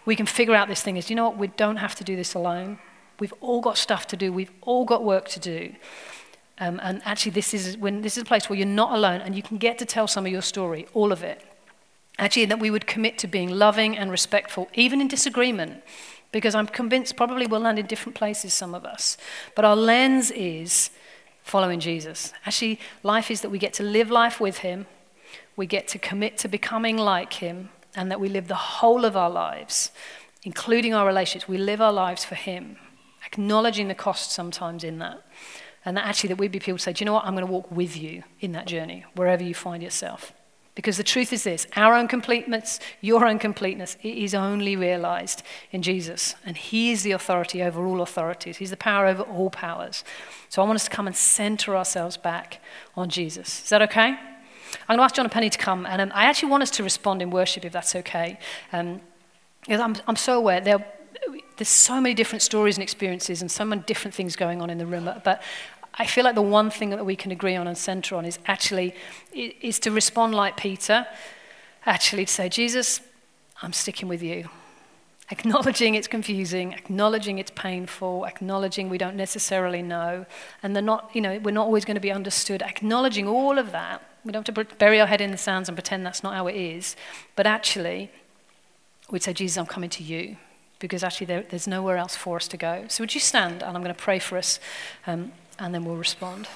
we 0.04 0.16
can 0.16 0.26
figure 0.26 0.54
out 0.54 0.68
this 0.68 0.82
thing 0.82 0.96
is, 0.96 1.10
you 1.10 1.16
know 1.16 1.28
what, 1.28 1.38
we 1.38 1.48
don't 1.48 1.76
have 1.76 1.94
to 1.96 2.04
do 2.04 2.16
this 2.16 2.34
alone. 2.34 2.78
We've 3.20 3.34
all 3.40 3.60
got 3.60 3.78
stuff 3.78 4.06
to 4.08 4.16
do. 4.16 4.32
We've 4.32 4.50
all 4.62 4.84
got 4.84 5.04
work 5.04 5.28
to 5.28 5.40
do. 5.40 5.74
Um, 6.58 6.80
and 6.82 7.00
actually, 7.04 7.32
this 7.32 7.54
is, 7.54 7.76
when, 7.76 8.02
this 8.02 8.16
is 8.16 8.22
a 8.22 8.26
place 8.26 8.48
where 8.48 8.58
you're 8.58 8.66
not 8.66 8.92
alone 8.92 9.20
and 9.20 9.34
you 9.34 9.42
can 9.42 9.58
get 9.58 9.78
to 9.78 9.84
tell 9.84 10.08
some 10.08 10.26
of 10.26 10.32
your 10.32 10.42
story, 10.42 10.86
all 10.94 11.12
of 11.12 11.22
it. 11.22 11.42
Actually, 12.18 12.46
that 12.46 12.58
we 12.58 12.70
would 12.70 12.86
commit 12.86 13.16
to 13.18 13.26
being 13.26 13.48
loving 13.50 13.96
and 13.96 14.10
respectful, 14.10 14.68
even 14.74 15.00
in 15.00 15.08
disagreement, 15.08 15.82
because 16.32 16.54
I'm 16.54 16.66
convinced 16.66 17.16
probably 17.16 17.46
we'll 17.46 17.60
land 17.60 17.78
in 17.78 17.86
different 17.86 18.14
places, 18.14 18.52
some 18.52 18.74
of 18.74 18.84
us. 18.84 19.16
But 19.54 19.64
our 19.64 19.76
lens 19.76 20.30
is 20.30 20.90
following 21.42 21.80
Jesus. 21.80 22.32
Actually, 22.44 22.78
life 23.02 23.30
is 23.30 23.40
that 23.40 23.50
we 23.50 23.58
get 23.58 23.72
to 23.74 23.82
live 23.82 24.10
life 24.10 24.38
with 24.38 24.58
Him, 24.58 24.86
we 25.56 25.66
get 25.66 25.88
to 25.88 25.98
commit 25.98 26.36
to 26.38 26.48
becoming 26.48 26.98
like 26.98 27.34
Him, 27.34 27.70
and 27.96 28.10
that 28.10 28.20
we 28.20 28.28
live 28.28 28.48
the 28.48 28.54
whole 28.54 29.06
of 29.06 29.16
our 29.16 29.30
lives, 29.30 29.90
including 30.42 30.92
our 30.92 31.06
relationships, 31.06 31.48
we 31.48 31.58
live 31.58 31.80
our 31.80 31.92
lives 31.92 32.22
for 32.22 32.34
Him 32.34 32.76
acknowledging 33.24 33.88
the 33.88 33.94
cost 33.94 34.32
sometimes 34.32 34.84
in 34.84 34.98
that. 34.98 35.22
And 35.84 35.96
that 35.96 36.04
actually 36.06 36.28
that 36.28 36.36
we'd 36.36 36.52
be 36.52 36.58
people 36.58 36.78
to 36.78 36.82
say, 36.82 36.92
do 36.92 37.02
you 37.02 37.06
know 37.06 37.14
what? 37.14 37.24
I'm 37.24 37.34
going 37.34 37.46
to 37.46 37.52
walk 37.52 37.70
with 37.70 37.96
you 37.96 38.22
in 38.40 38.52
that 38.52 38.66
journey, 38.66 39.04
wherever 39.14 39.42
you 39.42 39.54
find 39.54 39.82
yourself. 39.82 40.32
Because 40.74 40.96
the 40.96 41.04
truth 41.04 41.32
is 41.32 41.44
this 41.44 41.66
our 41.76 41.94
own 41.94 42.08
completeness, 42.08 42.80
your 43.00 43.26
own 43.26 43.38
completeness, 43.38 43.96
it 44.02 44.16
is 44.16 44.34
only 44.34 44.76
realized 44.76 45.42
in 45.72 45.82
Jesus. 45.82 46.34
And 46.46 46.56
He 46.56 46.92
is 46.92 47.02
the 47.02 47.10
authority 47.12 47.62
over 47.62 47.84
all 47.84 48.02
authorities, 48.02 48.58
He's 48.58 48.70
the 48.70 48.76
power 48.76 49.06
over 49.06 49.22
all 49.22 49.50
powers. 49.50 50.04
So 50.48 50.62
I 50.62 50.66
want 50.66 50.76
us 50.76 50.84
to 50.84 50.90
come 50.90 51.06
and 51.06 51.16
center 51.16 51.76
ourselves 51.76 52.16
back 52.16 52.62
on 52.94 53.08
Jesus. 53.08 53.64
Is 53.64 53.68
that 53.70 53.82
okay? 53.82 54.16
I'm 54.88 54.96
going 54.96 54.98
to 54.98 55.02
ask 55.02 55.16
John 55.16 55.26
and 55.26 55.32
Penny 55.32 55.50
to 55.50 55.58
come, 55.58 55.84
and 55.84 56.00
um, 56.00 56.12
I 56.14 56.26
actually 56.26 56.50
want 56.50 56.62
us 56.62 56.70
to 56.72 56.82
respond 56.82 57.22
in 57.22 57.30
worship, 57.30 57.64
if 57.64 57.72
that's 57.72 57.96
okay. 57.96 58.38
Um, 58.72 59.00
I'm, 59.68 59.96
I'm 60.06 60.16
so 60.16 60.38
aware 60.38 60.60
there, 60.60 60.86
there's 61.60 61.68
so 61.68 62.00
many 62.00 62.14
different 62.14 62.40
stories 62.40 62.78
and 62.78 62.82
experiences 62.82 63.42
and 63.42 63.50
so 63.50 63.66
many 63.66 63.82
different 63.82 64.14
things 64.14 64.34
going 64.34 64.62
on 64.62 64.70
in 64.70 64.78
the 64.78 64.86
room, 64.86 65.10
but 65.22 65.42
I 65.92 66.06
feel 66.06 66.24
like 66.24 66.34
the 66.34 66.40
one 66.40 66.70
thing 66.70 66.88
that 66.88 67.04
we 67.04 67.16
can 67.16 67.32
agree 67.32 67.54
on 67.54 67.66
and 67.66 67.76
center 67.76 68.16
on 68.16 68.24
is 68.24 68.38
actually 68.46 68.94
is 69.34 69.78
to 69.80 69.90
respond 69.90 70.34
like 70.34 70.56
Peter, 70.56 71.06
actually 71.84 72.24
to 72.24 72.32
say, 72.32 72.48
Jesus, 72.48 73.02
I'm 73.60 73.74
sticking 73.74 74.08
with 74.08 74.22
you. 74.22 74.48
Acknowledging 75.30 75.96
it's 75.96 76.08
confusing, 76.08 76.72
acknowledging 76.72 77.38
it's 77.38 77.50
painful, 77.54 78.24
acknowledging 78.24 78.88
we 78.88 78.96
don't 78.96 79.16
necessarily 79.16 79.82
know, 79.82 80.24
and 80.62 80.74
they're 80.74 80.82
not, 80.82 81.10
you 81.12 81.20
know, 81.20 81.38
we're 81.40 81.50
not 81.50 81.66
always 81.66 81.84
going 81.84 81.96
to 81.96 82.00
be 82.00 82.10
understood. 82.10 82.62
Acknowledging 82.62 83.28
all 83.28 83.58
of 83.58 83.70
that. 83.72 84.02
We 84.24 84.32
don't 84.32 84.46
have 84.46 84.54
to 84.54 84.76
bury 84.76 84.98
our 84.98 85.06
head 85.06 85.20
in 85.20 85.30
the 85.30 85.36
sands 85.36 85.68
and 85.68 85.76
pretend 85.76 86.06
that's 86.06 86.22
not 86.22 86.32
how 86.32 86.46
it 86.46 86.56
is. 86.56 86.96
But 87.36 87.46
actually, 87.46 88.10
we'd 89.10 89.22
say, 89.22 89.34
Jesus, 89.34 89.58
I'm 89.58 89.66
coming 89.66 89.90
to 89.90 90.02
you 90.02 90.38
because 90.80 91.04
actually 91.04 91.26
there, 91.26 91.44
there's 91.48 91.68
nowhere 91.68 91.96
else 91.96 92.16
for 92.16 92.36
us 92.36 92.48
to 92.48 92.56
go. 92.56 92.86
So 92.88 93.04
would 93.04 93.14
you 93.14 93.20
stand 93.20 93.62
and 93.62 93.76
I'm 93.76 93.82
going 93.84 93.94
to 93.94 94.02
pray 94.02 94.18
for 94.18 94.36
us 94.36 94.58
um, 95.06 95.30
and 95.58 95.72
then 95.72 95.84
we'll 95.84 95.96
respond. 95.96 96.48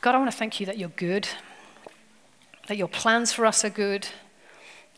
God, 0.00 0.16
I 0.16 0.18
want 0.18 0.32
to 0.32 0.36
thank 0.36 0.58
you 0.58 0.66
that 0.66 0.78
you're 0.78 0.88
good, 0.88 1.28
that 2.66 2.76
your 2.76 2.88
plans 2.88 3.32
for 3.32 3.46
us 3.46 3.64
are 3.64 3.70
good, 3.70 4.08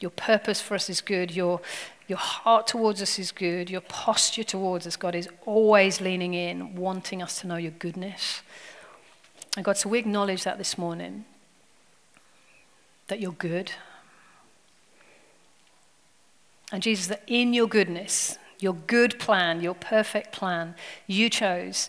your 0.01 0.11
purpose 0.11 0.61
for 0.61 0.75
us 0.75 0.91
is 0.91 1.01
good, 1.01 1.31
your, 1.35 1.61
your 2.09 2.19
heart 2.19 2.67
towards 2.67 3.01
us 3.01 3.19
is 3.19 3.33
good, 3.33 3.71
your 3.71 3.81
posture 3.81 4.45
towards 4.45 4.87
us, 4.87 4.97
God, 4.97 5.15
is 5.15 5.29
always 5.47 6.01
leaning 6.01 6.35
in, 6.35 6.75
wanting 6.77 7.23
us 7.23 7.41
to 7.41 7.47
know 7.47 7.57
your 7.57 7.73
goodness. 7.73 8.43
And 9.57 9.65
God, 9.65 9.77
so 9.77 9.89
we 9.89 9.99
acknowledge 9.99 10.45
that 10.45 10.59
this 10.59 10.77
morning, 10.77 11.25
that 13.07 13.21
you're 13.21 13.33
good. 13.33 13.73
And 16.73 16.83
Jesus, 16.83 17.07
that 17.07 17.23
in 17.27 17.55
your 17.55 17.69
goodness, 17.69 18.39
your 18.59 18.75
good 18.75 19.19
plan, 19.19 19.61
your 19.61 19.75
perfect 19.75 20.33
plan, 20.33 20.75
you 21.07 21.31
chose 21.31 21.89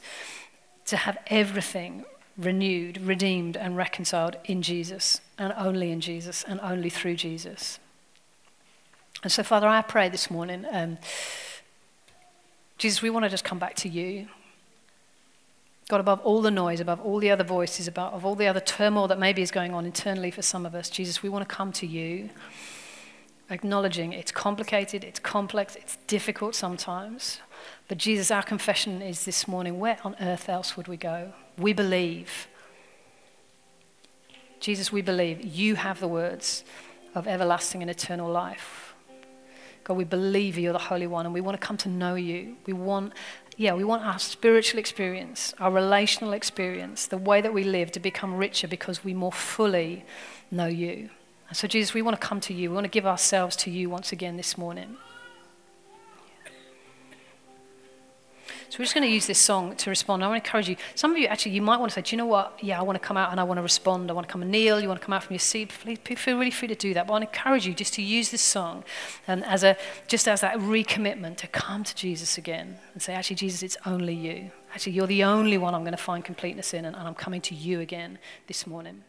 to 0.85 0.97
have 0.97 1.17
everything 1.27 2.05
renewed, 2.37 2.97
redeemed, 3.01 3.55
and 3.57 3.77
reconciled 3.77 4.35
in 4.45 4.61
Jesus, 4.61 5.21
and 5.37 5.53
only 5.57 5.91
in 5.91 6.01
Jesus, 6.01 6.43
and 6.47 6.59
only 6.59 6.89
through 6.89 7.15
Jesus. 7.15 7.79
And 9.23 9.31
so, 9.31 9.43
Father, 9.43 9.67
I 9.67 9.81
pray 9.81 10.09
this 10.09 10.29
morning, 10.29 10.65
um, 10.71 10.97
Jesus, 12.77 13.01
we 13.01 13.09
want 13.09 13.23
to 13.23 13.29
just 13.29 13.43
come 13.43 13.59
back 13.59 13.75
to 13.75 13.89
you. 13.89 14.27
God, 15.87 15.99
above 15.99 16.19
all 16.21 16.41
the 16.41 16.51
noise, 16.51 16.79
above 16.79 16.99
all 16.99 17.19
the 17.19 17.29
other 17.29 17.43
voices, 17.43 17.87
above 17.87 18.25
all 18.25 18.35
the 18.35 18.47
other 18.47 18.59
turmoil 18.59 19.07
that 19.07 19.19
maybe 19.19 19.41
is 19.41 19.51
going 19.51 19.73
on 19.73 19.85
internally 19.85 20.31
for 20.31 20.41
some 20.41 20.65
of 20.65 20.73
us, 20.73 20.89
Jesus, 20.89 21.21
we 21.21 21.29
want 21.29 21.47
to 21.47 21.55
come 21.55 21.71
to 21.73 21.85
you, 21.85 22.31
acknowledging 23.51 24.11
it's 24.11 24.31
complicated, 24.31 25.03
it's 25.03 25.19
complex, 25.19 25.75
it's 25.75 25.97
difficult 26.07 26.55
sometimes. 26.55 27.39
But 27.87 27.99
Jesus, 27.99 28.31
our 28.31 28.41
confession 28.41 29.01
is 29.01 29.25
this 29.25 29.47
morning 29.47 29.79
where 29.79 29.99
on 30.03 30.15
earth 30.19 30.49
else 30.49 30.75
would 30.75 30.87
we 30.87 30.97
go? 30.97 31.33
We 31.57 31.71
believe. 31.71 32.47
Jesus, 34.59 34.91
we 34.91 35.03
believe 35.03 35.45
you 35.45 35.75
have 35.75 35.99
the 35.99 36.07
words 36.07 36.63
of 37.13 37.27
everlasting 37.27 37.81
and 37.83 37.91
eternal 37.91 38.31
life. 38.31 38.84
God, 39.85 39.97
we 39.97 40.03
believe 40.03 40.57
you're 40.57 40.73
the 40.73 40.79
Holy 40.79 41.05
One 41.05 41.25
and 41.25 41.33
we 41.33 41.41
want 41.41 41.59
to 41.59 41.65
come 41.65 41.77
to 41.77 41.89
know 41.89 42.15
you. 42.15 42.57
We 42.65 42.73
want, 42.73 43.13
yeah, 43.55 43.73
we 43.75 43.83
want 43.83 44.03
our 44.03 44.17
spiritual 44.17 44.79
experience, 44.79 45.53
our 45.59 45.71
relational 45.71 46.33
experience, 46.33 47.05
the 47.05 47.19
way 47.19 47.39
that 47.39 47.53
we 47.53 47.63
live 47.63 47.91
to 47.91 47.99
become 47.99 48.35
richer 48.35 48.67
because 48.67 49.03
we 49.03 49.13
more 49.13 49.31
fully 49.31 50.03
know 50.49 50.65
you. 50.65 51.11
And 51.49 51.55
so, 51.55 51.67
Jesus, 51.67 51.93
we 51.93 52.01
want 52.01 52.19
to 52.19 52.27
come 52.27 52.41
to 52.41 52.53
you. 52.53 52.71
We 52.71 52.75
want 52.75 52.85
to 52.85 52.89
give 52.89 53.05
ourselves 53.05 53.55
to 53.57 53.69
you 53.69 53.87
once 53.87 54.11
again 54.11 54.37
this 54.37 54.57
morning. 54.57 54.97
So 58.75 58.79
we're 58.79 58.87
just 58.87 58.93
going 58.93 59.07
to 59.07 59.13
use 59.13 59.25
this 59.25 59.39
song 59.39 59.73
to 59.77 59.89
respond. 59.89 60.21
I 60.21 60.27
want 60.27 60.43
to 60.43 60.45
encourage 60.45 60.67
you. 60.67 60.75
Some 60.95 61.11
of 61.11 61.17
you 61.17 61.27
actually, 61.27 61.53
you 61.53 61.61
might 61.61 61.79
want 61.79 61.93
to 61.93 61.95
say, 61.95 62.01
do 62.01 62.13
you 62.13 62.17
know 62.17 62.25
what? 62.25 62.61
Yeah, 62.61 62.77
I 62.77 62.83
want 62.83 63.01
to 63.01 63.07
come 63.07 63.15
out 63.15 63.31
and 63.31 63.39
I 63.39 63.43
want 63.45 63.57
to 63.57 63.61
respond. 63.61 64.11
I 64.11 64.13
want 64.13 64.27
to 64.27 64.31
come 64.33 64.41
and 64.41 64.51
kneel. 64.51 64.81
You 64.81 64.89
want 64.89 64.99
to 64.99 65.05
come 65.05 65.13
out 65.13 65.23
from 65.23 65.33
your 65.33 65.39
seat. 65.39 65.69
Please 65.69 66.19
feel 66.19 66.37
really 66.37 66.51
free 66.51 66.67
to 66.67 66.75
do 66.75 66.93
that. 66.93 67.07
But 67.07 67.13
I 67.13 67.19
want 67.19 67.31
to 67.31 67.39
encourage 67.39 67.65
you 67.65 67.73
just 67.73 67.93
to 67.93 68.01
use 68.01 68.31
this 68.31 68.41
song 68.41 68.83
and 69.29 69.45
as 69.45 69.63
a, 69.63 69.77
just 70.09 70.27
as 70.27 70.41
that 70.41 70.57
recommitment 70.57 71.37
to 71.37 71.47
come 71.47 71.85
to 71.85 71.95
Jesus 71.95 72.37
again 72.37 72.77
and 72.91 73.01
say, 73.01 73.13
actually, 73.13 73.37
Jesus, 73.37 73.63
it's 73.63 73.77
only 73.85 74.13
you. 74.13 74.51
Actually, 74.73 74.91
you're 74.91 75.07
the 75.07 75.23
only 75.23 75.57
one 75.57 75.73
I'm 75.73 75.83
going 75.83 75.93
to 75.93 75.97
find 75.97 76.25
completeness 76.25 76.73
in, 76.73 76.83
and, 76.83 76.97
and 76.97 77.07
I'm 77.07 77.15
coming 77.15 77.39
to 77.43 77.55
you 77.55 77.79
again 77.79 78.19
this 78.47 78.67
morning. 78.67 79.05